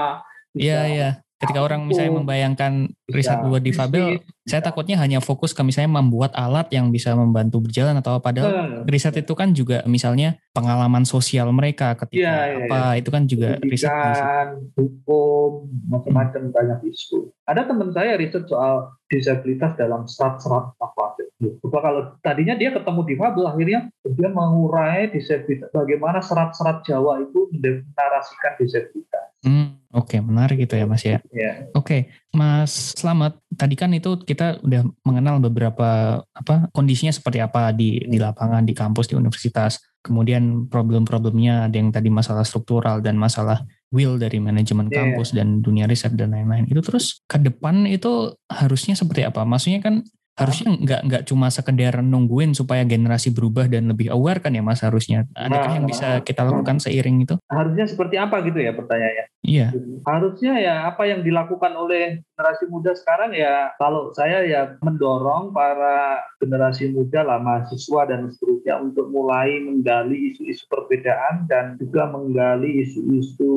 Iya, 0.57 0.79
iya 0.89 1.09
ketika 1.37 1.61
orang 1.61 1.85
misalnya 1.85 2.17
membayangkan 2.17 2.89
riset 3.13 3.37
buat 3.45 3.61
difabel, 3.61 4.17
saya 4.49 4.61
takutnya 4.65 4.97
hanya 4.97 5.21
fokus 5.21 5.53
ke 5.53 5.61
misalnya 5.61 6.01
membuat 6.01 6.33
alat 6.33 6.65
yang 6.73 6.89
bisa 6.89 7.13
membantu 7.13 7.61
berjalan 7.61 7.93
atau 8.01 8.17
apa. 8.17 8.33
Padahal 8.33 8.83
riset 8.89 9.21
itu 9.21 9.33
kan 9.37 9.53
juga 9.53 9.85
misalnya 9.85 10.41
pengalaman 10.57 11.05
sosial 11.05 11.53
mereka 11.53 11.93
ketika 11.93 12.17
ya, 12.17 12.35
ya, 12.49 12.57
apa 12.65 12.79
ya. 12.97 12.99
itu 12.99 13.09
kan 13.13 13.23
juga 13.29 13.49
riset, 13.61 14.57
hukum, 14.73 15.69
macam-macam 15.85 16.41
hmm. 16.49 16.53
banyak 16.57 16.79
isu. 16.89 17.29
Ada 17.45 17.69
teman 17.69 17.93
saya 17.93 18.17
riset 18.17 18.49
soal 18.49 18.97
disabilitas 19.05 19.77
dalam 19.77 20.09
serat-serat 20.09 20.73
apa 20.81 21.07
Coba 21.37 21.77
kalau 21.85 22.01
tadinya 22.25 22.57
dia 22.57 22.73
ketemu 22.73 23.13
difabel, 23.13 23.45
akhirnya 23.45 23.93
dia 24.09 24.29
mengurai 24.33 25.13
disabilitas. 25.13 25.69
Bagaimana 25.69 26.17
serat-serat 26.17 26.81
Jawa 26.81 27.21
itu 27.21 27.45
mendeklarasikan 27.53 28.57
disabilitas. 28.57 29.27
Hmm. 29.45 29.76
Oke, 29.97 30.21
menarik 30.21 30.61
gitu 30.61 30.77
ya 30.77 30.85
Mas 30.85 31.01
ya. 31.01 31.17
Yeah. 31.33 31.73
Oke, 31.73 32.13
Mas 32.29 32.93
Selamat. 32.93 33.41
Tadi 33.49 33.73
kan 33.73 33.89
itu 33.97 34.21
kita 34.21 34.61
udah 34.61 34.85
mengenal 35.01 35.41
beberapa 35.41 36.21
apa 36.21 36.69
kondisinya 36.69 37.09
seperti 37.09 37.41
apa 37.41 37.73
di 37.73 38.05
di 38.05 38.21
lapangan, 38.21 38.61
di 38.61 38.77
kampus, 38.77 39.09
di 39.09 39.17
universitas. 39.17 39.81
Kemudian 40.05 40.69
problem-problemnya 40.69 41.65
ada 41.65 41.75
yang 41.75 41.89
tadi 41.89 42.13
masalah 42.13 42.45
struktural 42.45 43.01
dan 43.01 43.17
masalah 43.17 43.65
will 43.89 44.21
dari 44.21 44.37
manajemen 44.37 44.85
yeah. 44.93 45.01
kampus 45.01 45.33
dan 45.33 45.65
dunia 45.65 45.89
riset 45.89 46.13
dan 46.13 46.29
lain-lain. 46.29 46.69
Itu 46.69 46.85
terus 46.85 47.25
ke 47.25 47.41
depan 47.41 47.89
itu 47.89 48.37
harusnya 48.53 48.93
seperti 48.93 49.25
apa? 49.25 49.49
Maksudnya 49.49 49.81
kan 49.81 50.05
harusnya 50.37 50.69
nggak 50.77 51.01
nggak 51.09 51.23
cuma 51.25 51.49
sekedar 51.49 52.05
nungguin 52.05 52.53
supaya 52.53 52.85
generasi 52.85 53.33
berubah 53.33 53.65
dan 53.65 53.89
lebih 53.89 54.13
aware 54.13 54.37
kan 54.37 54.53
ya 54.53 54.61
mas 54.61 54.85
harusnya. 54.85 55.25
Adakah 55.33 55.73
nah, 55.73 55.75
yang 55.81 55.85
bisa 55.89 56.21
kita 56.21 56.45
lakukan 56.45 56.77
seiring 56.77 57.25
itu? 57.25 57.35
Harusnya 57.49 57.89
seperti 57.89 58.21
apa 58.21 58.45
gitu 58.45 58.61
ya 58.61 58.77
pertanyaannya? 58.77 59.25
Iya. 59.41 59.67
Harusnya 60.05 60.53
ya 60.61 60.75
apa 60.93 61.09
yang 61.09 61.25
dilakukan 61.25 61.73
oleh 61.73 62.21
generasi 62.37 62.69
muda 62.69 62.93
sekarang 62.93 63.33
ya 63.33 63.73
kalau 63.81 64.13
saya 64.13 64.45
ya 64.45 64.77
mendorong 64.85 65.49
para 65.57 66.21
generasi 66.37 66.93
muda 66.93 67.25
lah 67.25 67.41
mahasiswa 67.41 68.05
dan 68.05 68.29
seterusnya 68.29 68.77
untuk 68.77 69.09
mulai 69.09 69.57
menggali 69.65 70.35
isu-isu 70.35 70.69
perbedaan 70.69 71.49
dan 71.49 71.81
juga 71.81 72.05
menggali 72.13 72.85
isu-isu 72.85 73.49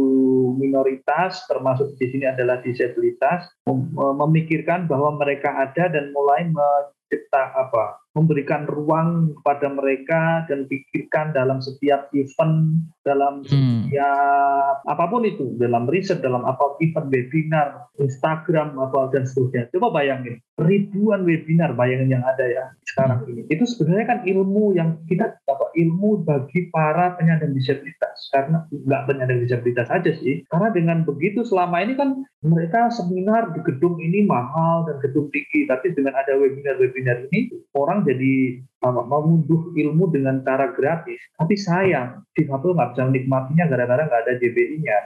minoritas 0.56 1.44
termasuk 1.44 1.92
di 2.00 2.08
sini 2.08 2.24
adalah 2.24 2.64
disabilitas 2.64 3.52
memikirkan 4.16 4.88
bahwa 4.88 5.20
mereka 5.20 5.52
ada 5.60 5.92
dan 5.92 6.14
mulai 6.16 6.48
mencipta 7.10 7.42
apa 7.58 7.98
memberikan 8.10 8.66
ruang 8.66 9.38
kepada 9.38 9.70
mereka 9.70 10.22
dan 10.50 10.66
pikirkan 10.66 11.30
dalam 11.30 11.62
setiap 11.62 12.10
event, 12.10 12.82
dalam 13.06 13.46
hmm. 13.46 13.86
setiap 13.86 14.76
apa 14.82 15.04
pun 15.06 15.22
itu, 15.22 15.54
dalam 15.62 15.86
riset, 15.86 16.18
dalam 16.18 16.42
apa 16.42 16.74
event 16.82 17.06
webinar, 17.06 17.86
Instagram 18.02 18.74
apa 18.82 19.14
dan 19.14 19.30
seterusnya. 19.30 19.70
Coba 19.70 20.02
bayangin 20.02 20.42
ribuan 20.60 21.24
webinar 21.24 21.72
bayangin 21.72 22.20
yang 22.20 22.24
ada 22.26 22.44
ya 22.44 22.64
sekarang 22.92 23.24
hmm. 23.24 23.30
ini. 23.32 23.42
Itu 23.48 23.64
sebenarnya 23.64 24.06
kan 24.06 24.18
ilmu 24.26 24.76
yang 24.76 25.00
kita 25.08 25.40
apa 25.48 25.66
ilmu 25.78 26.26
bagi 26.26 26.68
para 26.68 27.16
penyandang 27.16 27.56
disabilitas 27.56 28.28
karena 28.34 28.66
nggak 28.68 29.02
penyandang 29.08 29.40
disabilitas 29.40 29.88
aja 29.88 30.12
sih. 30.20 30.44
Karena 30.50 30.68
dengan 30.74 31.06
begitu 31.06 31.46
selama 31.46 31.80
ini 31.80 31.94
kan 31.96 32.26
mereka 32.44 32.92
seminar 32.92 33.52
di 33.56 33.60
gedung 33.64 34.00
ini 34.00 34.24
mahal 34.24 34.88
dan 34.88 34.96
gedung 35.00 35.28
tinggi, 35.32 35.64
tapi 35.68 35.92
dengan 35.96 36.16
ada 36.16 36.36
webinar-webinar 36.36 37.28
ini 37.30 37.52
orang 37.76 37.99
jadi 38.04 38.62
apa, 38.80 39.02
mengunduh 39.04 39.76
ilmu 39.76 40.08
dengan 40.08 40.40
cara 40.40 40.72
gratis. 40.72 41.20
Tapi 41.36 41.54
sayang, 41.56 42.24
difabel 42.32 42.72
nggak 42.72 42.90
bisa 42.96 43.02
menikmatinya 43.08 43.64
gara-gara 43.68 44.02
nggak 44.08 44.22
ada 44.24 44.34
JBI-nya, 44.40 44.96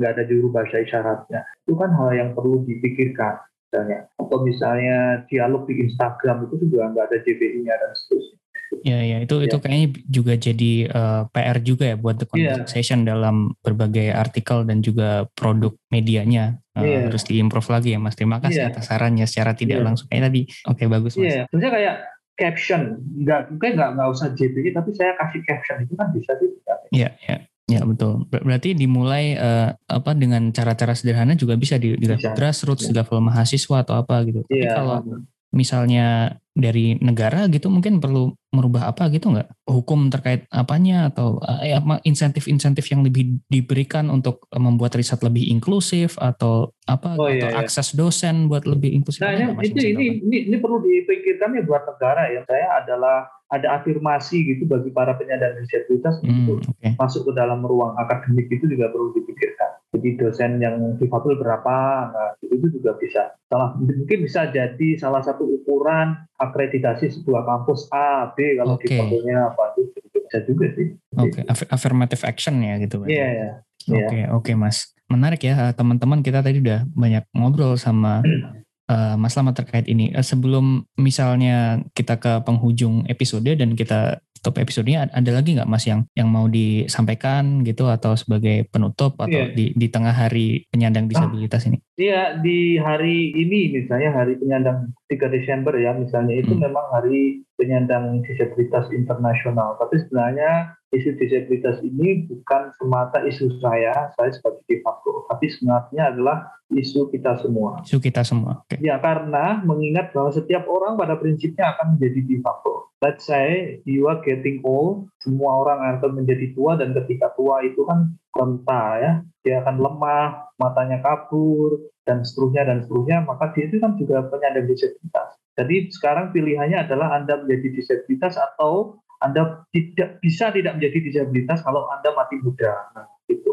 nggak 0.00 0.10
ada 0.16 0.22
juru 0.24 0.48
bahasa 0.48 0.80
isyaratnya. 0.80 1.44
Itu 1.68 1.76
kan 1.76 1.92
hal 1.92 2.10
yang 2.16 2.30
perlu 2.32 2.64
dipikirkan 2.64 3.44
misalnya. 3.68 4.08
Atau 4.16 4.38
misalnya 4.44 5.28
dialog 5.28 5.68
di 5.68 5.84
Instagram 5.84 6.48
itu 6.48 6.56
juga 6.64 6.88
nggak 6.88 7.04
ada 7.12 7.18
JBI-nya 7.20 7.74
dan 7.76 7.92
seterusnya. 7.92 8.38
Ya, 8.84 9.00
ya 9.00 9.18
itu 9.24 9.32
ya. 9.40 9.48
itu 9.48 9.56
kayaknya 9.64 9.88
juga 10.12 10.34
jadi 10.36 10.72
uh, 10.92 11.24
eh, 11.24 11.32
PR 11.32 11.58
juga 11.64 11.84
ya 11.88 11.96
buat 11.96 12.20
the 12.20 12.28
iya. 12.36 12.52
conversation 12.52 13.00
ya. 13.02 13.16
dalam 13.16 13.56
berbagai 13.64 14.12
artikel 14.12 14.68
dan 14.68 14.84
juga 14.84 15.24
produk 15.32 15.72
medianya 15.88 16.60
uh, 16.76 16.84
ya. 16.84 17.08
harus 17.08 17.24
diimprove 17.24 17.68
lagi 17.72 17.96
ya 17.96 17.98
Mas. 17.98 18.12
Terima 18.12 18.44
kasih 18.44 18.68
ya. 18.68 18.70
atas 18.70 18.92
sarannya 18.92 19.24
secara 19.24 19.56
tidak 19.56 19.80
ya. 19.80 19.84
langsung 19.84 20.06
kayak 20.12 20.28
tadi. 20.28 20.42
Oke 20.68 20.84
okay, 20.84 20.86
bagus 20.86 21.16
Mas. 21.16 21.24
Iya, 21.32 21.42
sebenarnya 21.48 21.72
kayak 21.72 21.94
caption. 22.38 23.02
Nggak 23.26 23.52
mungkin 23.52 23.70
nggak 23.76 23.90
nggak 23.98 24.08
usah 24.14 24.32
JPG 24.32 24.72
tapi 24.72 24.90
saya 24.94 25.12
kasih 25.18 25.42
caption 25.44 25.76
itu 25.82 25.92
kan 25.98 26.08
bisa 26.14 26.32
sih 26.38 26.50
Iya 26.94 27.10
iya. 27.26 27.38
Ya 27.68 27.84
betul. 27.84 28.24
Berarti 28.32 28.72
dimulai 28.72 29.36
uh, 29.36 29.76
apa 29.92 30.16
dengan 30.16 30.48
cara-cara 30.56 30.96
sederhana 30.96 31.36
juga 31.36 31.52
bisa 31.52 31.76
di, 31.76 32.00
di 32.00 32.06
level 32.08 32.32
grassroots 32.32 32.88
di 32.88 32.96
level 32.96 33.20
mahasiswa 33.20 33.84
atau 33.84 34.00
apa 34.00 34.24
gitu. 34.24 34.40
Tapi 34.48 34.64
ya, 34.64 34.72
kalau 34.72 35.04
misalnya 35.48 36.36
dari 36.58 36.98
negara 36.98 37.46
gitu 37.46 37.70
mungkin 37.70 38.02
perlu 38.02 38.34
merubah 38.50 38.90
apa 38.90 39.06
gitu 39.14 39.30
nggak 39.30 39.46
hukum 39.70 40.10
terkait 40.10 40.44
apanya 40.50 41.08
atau 41.08 41.38
eh, 41.62 41.72
apa 41.72 42.02
insentif-insentif 42.02 42.82
yang 42.90 43.06
lebih 43.06 43.38
diberikan 43.46 44.10
untuk 44.10 44.44
membuat 44.50 44.98
riset 44.98 45.22
lebih 45.22 45.46
inklusif 45.48 46.18
atau 46.18 46.74
apa 46.84 47.14
oh, 47.14 47.30
atau 47.30 47.48
iya, 47.48 47.54
iya. 47.54 47.62
akses 47.62 47.94
dosen 47.94 48.50
buat 48.50 48.66
lebih 48.66 48.90
inklusif 48.90 49.22
nah 49.22 49.32
ini, 49.32 49.54
ini, 49.62 50.06
ini 50.18 50.36
ini 50.50 50.56
perlu 50.58 50.82
dipikirkan 50.82 51.56
ya 51.56 51.62
buat 51.62 51.86
negara 51.86 52.26
ya 52.28 52.42
saya 52.44 52.82
adalah 52.82 53.38
ada 53.48 53.80
afirmasi 53.80 54.44
gitu 54.44 54.68
bagi 54.68 54.92
para 54.92 55.16
penyandang 55.16 55.56
disabilitas 55.64 56.20
hmm, 56.20 56.28
untuk 56.28 56.60
okay. 56.68 56.92
masuk 57.00 57.24
ke 57.24 57.32
dalam 57.32 57.64
ruang 57.64 57.96
akademik 57.96 58.52
itu 58.52 58.68
juga 58.68 58.92
perlu 58.92 59.16
dipikirkan. 59.16 59.47
Jadi 59.88 60.20
dosen 60.20 60.60
yang 60.60 61.00
difabel 61.00 61.40
berapa, 61.40 61.76
nah, 62.12 62.30
itu 62.44 62.68
juga 62.76 62.92
bisa 63.00 63.32
salah 63.48 63.72
mungkin 63.80 64.20
bisa 64.20 64.52
jadi 64.52 64.88
salah 65.00 65.24
satu 65.24 65.48
ukuran 65.48 66.28
akreditasi 66.36 67.08
sebuah 67.08 67.48
kampus 67.48 67.88
A 67.88 68.28
B 68.36 68.60
kalau 68.60 68.76
okay. 68.76 69.00
dipakainya 69.00 69.48
apa 69.48 69.64
itu 69.80 69.98
bisa 70.28 70.38
juga 70.44 70.66
sih. 70.76 70.92
Oke, 71.16 71.40
okay. 71.40 71.72
affirmative 71.72 72.22
action 72.28 72.60
ya 72.60 72.76
gitu. 72.84 73.00
Iya, 73.08 73.16
yeah, 73.16 73.30
yeah. 73.32 73.52
Oke, 73.88 74.04
okay, 74.04 74.22
oke 74.28 74.44
okay, 74.44 74.54
Mas. 74.60 74.92
Menarik 75.08 75.40
ya 75.40 75.72
teman-teman 75.72 76.20
kita 76.20 76.44
tadi 76.44 76.60
udah 76.60 76.84
banyak 76.92 77.24
ngobrol 77.32 77.80
sama 77.80 78.20
uh, 78.88 79.14
Mas 79.20 79.36
Lama 79.36 79.52
terkait 79.54 79.86
ini. 79.86 80.10
Uh, 80.10 80.24
sebelum 80.24 80.88
misalnya 80.98 81.84
kita 81.92 82.18
ke 82.18 82.42
penghujung 82.42 83.04
episode 83.06 83.48
dan 83.48 83.76
kita 83.76 84.24
tutup 84.38 84.62
episodenya, 84.62 85.10
ada 85.10 85.30
lagi 85.34 85.58
nggak 85.58 85.66
Mas 85.66 85.84
yang 85.84 86.06
yang 86.14 86.30
mau 86.30 86.46
disampaikan 86.46 87.66
gitu 87.66 87.90
atau 87.90 88.14
sebagai 88.14 88.70
penutup 88.70 89.18
atau 89.18 89.50
yeah. 89.50 89.50
di 89.50 89.74
di 89.74 89.86
tengah 89.90 90.14
hari 90.14 90.62
penyandang 90.70 91.06
ah. 91.06 91.10
disabilitas 91.10 91.66
ah, 91.66 91.68
ini? 91.68 91.78
Iya, 91.98 92.22
di 92.38 92.78
hari 92.78 93.34
ini 93.34 93.82
misalnya 93.82 94.14
hari 94.14 94.38
penyandang 94.38 94.94
3 95.10 95.34
Desember 95.34 95.74
ya 95.74 95.90
misalnya 95.98 96.38
itu 96.38 96.54
hmm. 96.54 96.62
memang 96.70 96.86
hari 96.94 97.42
penyandang 97.58 98.22
disabilitas 98.22 98.86
internasional. 98.94 99.74
Tapi 99.82 100.06
sebenarnya 100.06 100.77
isu 100.88 101.20
disabilitas 101.20 101.84
ini 101.84 102.24
bukan 102.24 102.72
semata 102.80 103.20
isu 103.28 103.60
saya, 103.60 104.08
saya 104.16 104.30
sebagai 104.32 104.64
de 104.64 104.80
facto, 104.80 105.28
tapi 105.28 105.52
sebenarnya 105.52 106.16
adalah 106.16 106.48
isu 106.72 107.12
kita 107.12 107.36
semua. 107.44 107.84
Isu 107.84 108.00
kita 108.00 108.24
semua. 108.24 108.64
Okay. 108.68 108.80
Ya 108.80 108.96
karena 108.96 109.60
mengingat 109.64 110.16
bahwa 110.16 110.32
setiap 110.32 110.64
orang 110.64 110.96
pada 110.96 111.20
prinsipnya 111.20 111.76
akan 111.76 111.96
menjadi 111.96 112.20
de 112.24 112.36
facto. 112.40 112.72
Let's 112.98 113.28
say 113.28 113.78
you 113.86 114.10
are 114.10 114.18
getting 114.24 114.64
old, 114.66 115.12
semua 115.22 115.62
orang 115.62 116.00
akan 116.00 116.24
menjadi 116.24 116.50
tua 116.56 116.74
dan 116.80 116.96
ketika 116.96 117.30
tua 117.38 117.62
itu 117.62 117.84
kan 117.86 118.16
renta 118.34 118.84
ya, 118.98 119.12
dia 119.44 119.62
akan 119.62 119.76
lemah, 119.78 120.50
matanya 120.58 120.98
kabur 121.04 121.78
dan 122.08 122.26
seterusnya 122.26 122.66
dan 122.66 122.82
seterusnya, 122.82 123.22
maka 123.28 123.54
dia 123.54 123.70
itu 123.70 123.78
kan 123.78 123.94
juga 124.00 124.26
penyandang 124.26 124.66
disabilitas. 124.66 125.38
Jadi 125.58 125.90
sekarang 125.90 126.30
pilihannya 126.30 126.86
adalah 126.86 127.18
Anda 127.18 127.42
menjadi 127.42 127.82
disabilitas 127.82 128.38
atau 128.38 129.02
anda 129.18 129.66
tidak 129.74 130.22
bisa 130.22 130.54
tidak 130.54 130.78
menjadi 130.78 130.98
disabilitas 131.10 131.66
kalau 131.66 131.90
Anda 131.90 132.14
mati 132.14 132.38
muda. 132.38 132.70
Nah, 132.94 133.06
itu. 133.26 133.52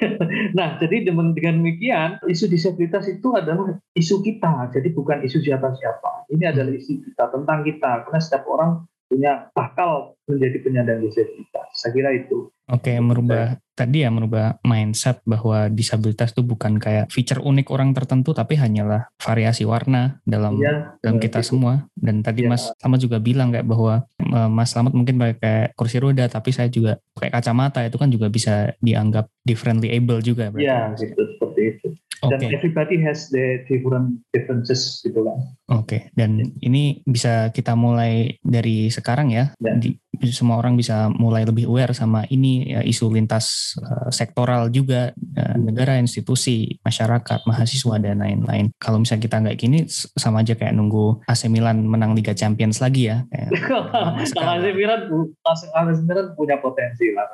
nah, 0.58 0.78
jadi 0.78 1.10
dengan 1.10 1.34
demikian 1.34 2.22
isu 2.30 2.46
disabilitas 2.46 3.10
itu 3.10 3.34
adalah 3.34 3.74
isu 3.98 4.22
kita, 4.22 4.70
jadi 4.70 4.88
bukan 4.94 5.26
isu 5.26 5.42
siapa-siapa. 5.42 6.30
Ini 6.30 6.54
adalah 6.54 6.70
isu 6.70 7.02
kita 7.02 7.26
tentang 7.34 7.66
kita, 7.66 8.06
karena 8.06 8.20
setiap 8.22 8.46
orang 8.46 8.86
punya 9.10 9.50
bakal 9.50 10.14
menjadi 10.30 10.62
penyandang 10.62 11.02
disabilitas. 11.02 11.66
Saya 11.74 11.90
kira 11.90 12.10
itu. 12.14 12.54
Oke, 12.70 12.94
merubah 13.02 13.58
tadi 13.74 14.04
ya 14.04 14.12
merubah 14.12 14.60
mindset 14.60 15.24
bahwa 15.24 15.72
disabilitas 15.72 16.36
itu 16.36 16.44
bukan 16.44 16.76
kayak 16.76 17.08
feature 17.08 17.40
unik 17.40 17.72
orang 17.72 17.96
tertentu 17.96 18.36
tapi 18.36 18.60
hanyalah 18.60 19.08
variasi 19.16 19.64
warna 19.64 20.20
dalam 20.28 20.60
ya, 20.60 20.94
dalam 21.00 21.16
kita 21.16 21.40
gitu. 21.40 21.56
semua. 21.56 21.88
Dan 21.96 22.20
tadi 22.20 22.44
ya. 22.44 22.52
Mas 22.52 22.68
Slamet 22.76 23.00
juga 23.00 23.18
bilang 23.18 23.50
kayak 23.50 23.66
bahwa 23.66 24.04
Mas 24.52 24.70
Slamet 24.76 24.92
mungkin 24.92 25.16
pakai 25.16 25.72
kursi 25.74 25.96
roda 25.96 26.28
tapi 26.28 26.52
saya 26.52 26.68
juga 26.68 27.00
pakai 27.16 27.32
kacamata 27.32 27.80
itu 27.82 27.96
kan 27.96 28.12
juga 28.12 28.28
bisa 28.28 28.76
dianggap 28.84 29.26
differently 29.42 29.90
able 29.90 30.20
juga 30.20 30.52
Iya, 30.54 30.92
gitu 31.00 31.16
seperti 31.36 31.60
itu. 31.74 31.88
Okay. 32.20 32.52
Dan 32.52 32.52
everybody 32.52 33.00
has 33.00 33.32
the 33.32 33.64
different 33.64 34.20
differences 34.36 35.00
gitu 35.00 35.24
kan. 35.24 35.40
Oke, 35.72 35.88
okay. 35.88 36.00
dan 36.12 36.36
ya. 36.36 36.68
ini 36.68 37.00
bisa 37.08 37.48
kita 37.48 37.72
mulai 37.72 38.36
dari 38.44 38.92
sekarang 38.92 39.32
ya. 39.32 39.56
ya. 39.56 39.72
Di, 39.80 39.96
semua 40.34 40.58
orang 40.58 40.74
bisa 40.74 41.06
mulai 41.14 41.46
lebih 41.46 41.70
aware 41.70 41.94
sama 41.94 42.26
ini 42.28 42.66
ya, 42.66 42.82
isu 42.82 43.14
lintas 43.14 43.78
uh, 43.78 44.10
sektoral 44.10 44.66
juga 44.68 45.14
uh, 45.14 45.56
negara, 45.56 45.96
institusi, 46.02 46.82
masyarakat, 46.82 47.46
mahasiswa 47.46 47.94
dan 48.02 48.18
lain-lain. 48.18 48.74
Kalau 48.82 48.98
misalnya 48.98 49.22
kita 49.30 49.36
nggak 49.38 49.58
gini, 49.58 49.78
sama 49.90 50.42
aja 50.42 50.58
kayak 50.58 50.74
nunggu 50.74 51.22
AC 51.30 51.46
Milan 51.46 51.86
menang 51.86 52.18
Liga 52.18 52.34
Champions 52.34 52.82
lagi 52.82 53.06
ya. 53.06 53.22
AC 53.30 54.74
Milan, 54.74 55.00
AC 55.46 56.02
Milan 56.02 56.26
punya 56.34 56.58
potensi 56.58 57.14
lah. 57.14 57.30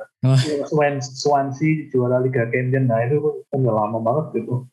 Swansea 1.01 1.89
juara 1.89 2.21
Liga 2.21 2.45
Champions, 2.53 2.87
nah 2.87 3.01
itu 3.03 3.41
udah 3.57 3.73
lama 3.73 3.99
banget 4.05 4.45
gitu. 4.45 4.69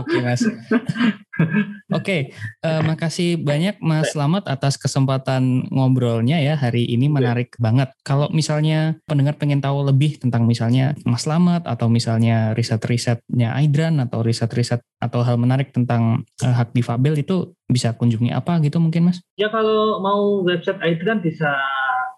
Oke 0.00 0.20
Mas. 0.20 0.44
Oke, 0.44 2.04
okay, 2.04 2.20
uh, 2.60 2.80
eh, 2.80 2.82
makasih 2.84 3.40
banyak 3.40 3.80
Mas 3.80 4.12
Slamet 4.12 4.44
atas 4.44 4.76
kesempatan 4.76 5.72
ngobrolnya 5.72 6.36
ya 6.36 6.52
hari 6.52 6.84
ini 6.84 7.08
menarik 7.08 7.56
banget. 7.56 7.88
Kalau 8.04 8.28
misalnya 8.28 9.00
pendengar 9.08 9.40
pengen 9.40 9.64
tahu 9.64 9.88
lebih 9.88 10.20
tentang 10.20 10.44
misalnya 10.44 10.92
Mas 11.08 11.24
Slamet 11.24 11.64
atau 11.64 11.88
misalnya 11.88 12.52
riset-risetnya 12.52 13.56
Aidran 13.56 14.04
atau 14.04 14.20
riset-riset 14.20 14.84
atau 15.00 15.24
hal 15.24 15.40
menarik 15.40 15.72
tentang 15.72 16.28
uh, 16.44 16.54
hak 16.54 16.76
difabel 16.76 17.16
itu 17.24 17.56
bisa 17.64 17.96
kunjungi 17.96 18.36
apa 18.36 18.60
gitu 18.60 18.76
mungkin 18.76 19.08
Mas? 19.08 19.24
Ya 19.40 19.48
kalau 19.48 20.04
mau 20.04 20.44
website 20.44 20.80
Aidran 20.84 21.24
bisa 21.24 21.56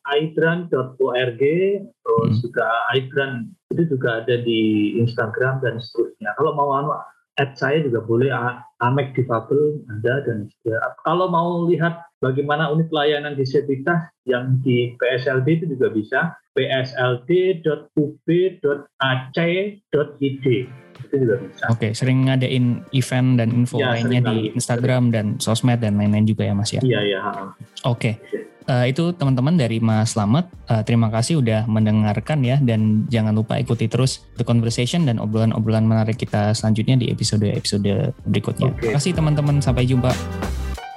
aidran.org 0.02 1.42
terus 1.86 2.34
hmm. 2.34 2.42
juga 2.42 2.66
Aidran 2.90 3.32
itu 3.70 3.82
juga 3.96 4.20
ada 4.20 4.36
di 4.42 4.92
Instagram 5.00 5.62
dan 5.62 5.78
seterusnya. 5.80 6.34
Kalau 6.36 6.52
mau 6.58 6.74
anu 6.76 6.92
at 7.40 7.56
saya 7.56 7.80
juga 7.80 8.04
boleh 8.04 8.28
Amek 8.84 9.16
Difabel 9.16 9.80
ada 9.88 10.20
dan 10.28 10.52
juga 10.52 10.76
kalau 11.06 11.32
mau 11.32 11.64
lihat 11.64 12.04
bagaimana 12.20 12.68
unit 12.68 12.92
layanan 12.92 13.32
disabilitas 13.38 14.10
yang 14.28 14.60
di 14.60 14.92
PSLD 15.00 15.64
itu 15.64 15.66
juga 15.72 15.88
bisa 15.88 16.36
psld.ub.ac.id 16.52 17.66
itu 21.02 21.16
juga 21.18 21.34
bisa. 21.40 21.64
Oke, 21.72 21.88
okay, 21.88 21.90
sering 21.96 22.28
ngadain 22.28 22.84
event 22.94 23.40
dan 23.40 23.48
info 23.50 23.80
ya, 23.80 23.96
lainnya 23.96 24.22
di 24.28 24.52
Instagram 24.54 25.10
dan 25.10 25.40
sosmed 25.40 25.80
dan 25.80 25.96
lain-lain 25.98 26.28
juga 26.28 26.46
ya 26.46 26.54
Mas 26.54 26.70
ya? 26.70 26.78
Iya, 26.84 27.00
iya. 27.02 27.20
Oke. 27.88 28.20
Okay 28.20 28.51
uh, 28.66 28.86
itu 28.86 29.14
teman-teman 29.14 29.54
dari 29.54 29.78
Mas 29.78 30.14
Slamet. 30.14 30.48
Uh, 30.66 30.82
terima 30.82 31.12
kasih 31.12 31.38
udah 31.42 31.68
mendengarkan 31.68 32.42
ya 32.42 32.58
dan 32.62 33.06
jangan 33.08 33.34
lupa 33.36 33.58
ikuti 33.58 33.86
terus 33.86 34.24
the 34.38 34.44
conversation 34.46 35.04
dan 35.06 35.18
obrolan-obrolan 35.18 35.86
menarik 35.86 36.18
kita 36.18 36.54
selanjutnya 36.56 36.98
di 36.98 37.10
episode-episode 37.12 38.14
berikutnya. 38.26 38.72
Okay. 38.74 38.90
Terima 38.90 38.96
kasih 38.98 39.12
teman-teman, 39.14 39.56
sampai 39.62 39.86
jumpa. 39.86 40.10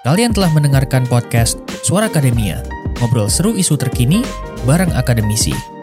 Kalian 0.06 0.38
telah 0.38 0.54
mendengarkan 0.54 1.10
podcast 1.10 1.58
Suara 1.82 2.06
Akademia, 2.06 2.62
ngobrol 3.02 3.26
seru 3.26 3.58
isu 3.58 3.74
terkini 3.74 4.22
bareng 4.70 4.94
akademisi. 4.94 5.75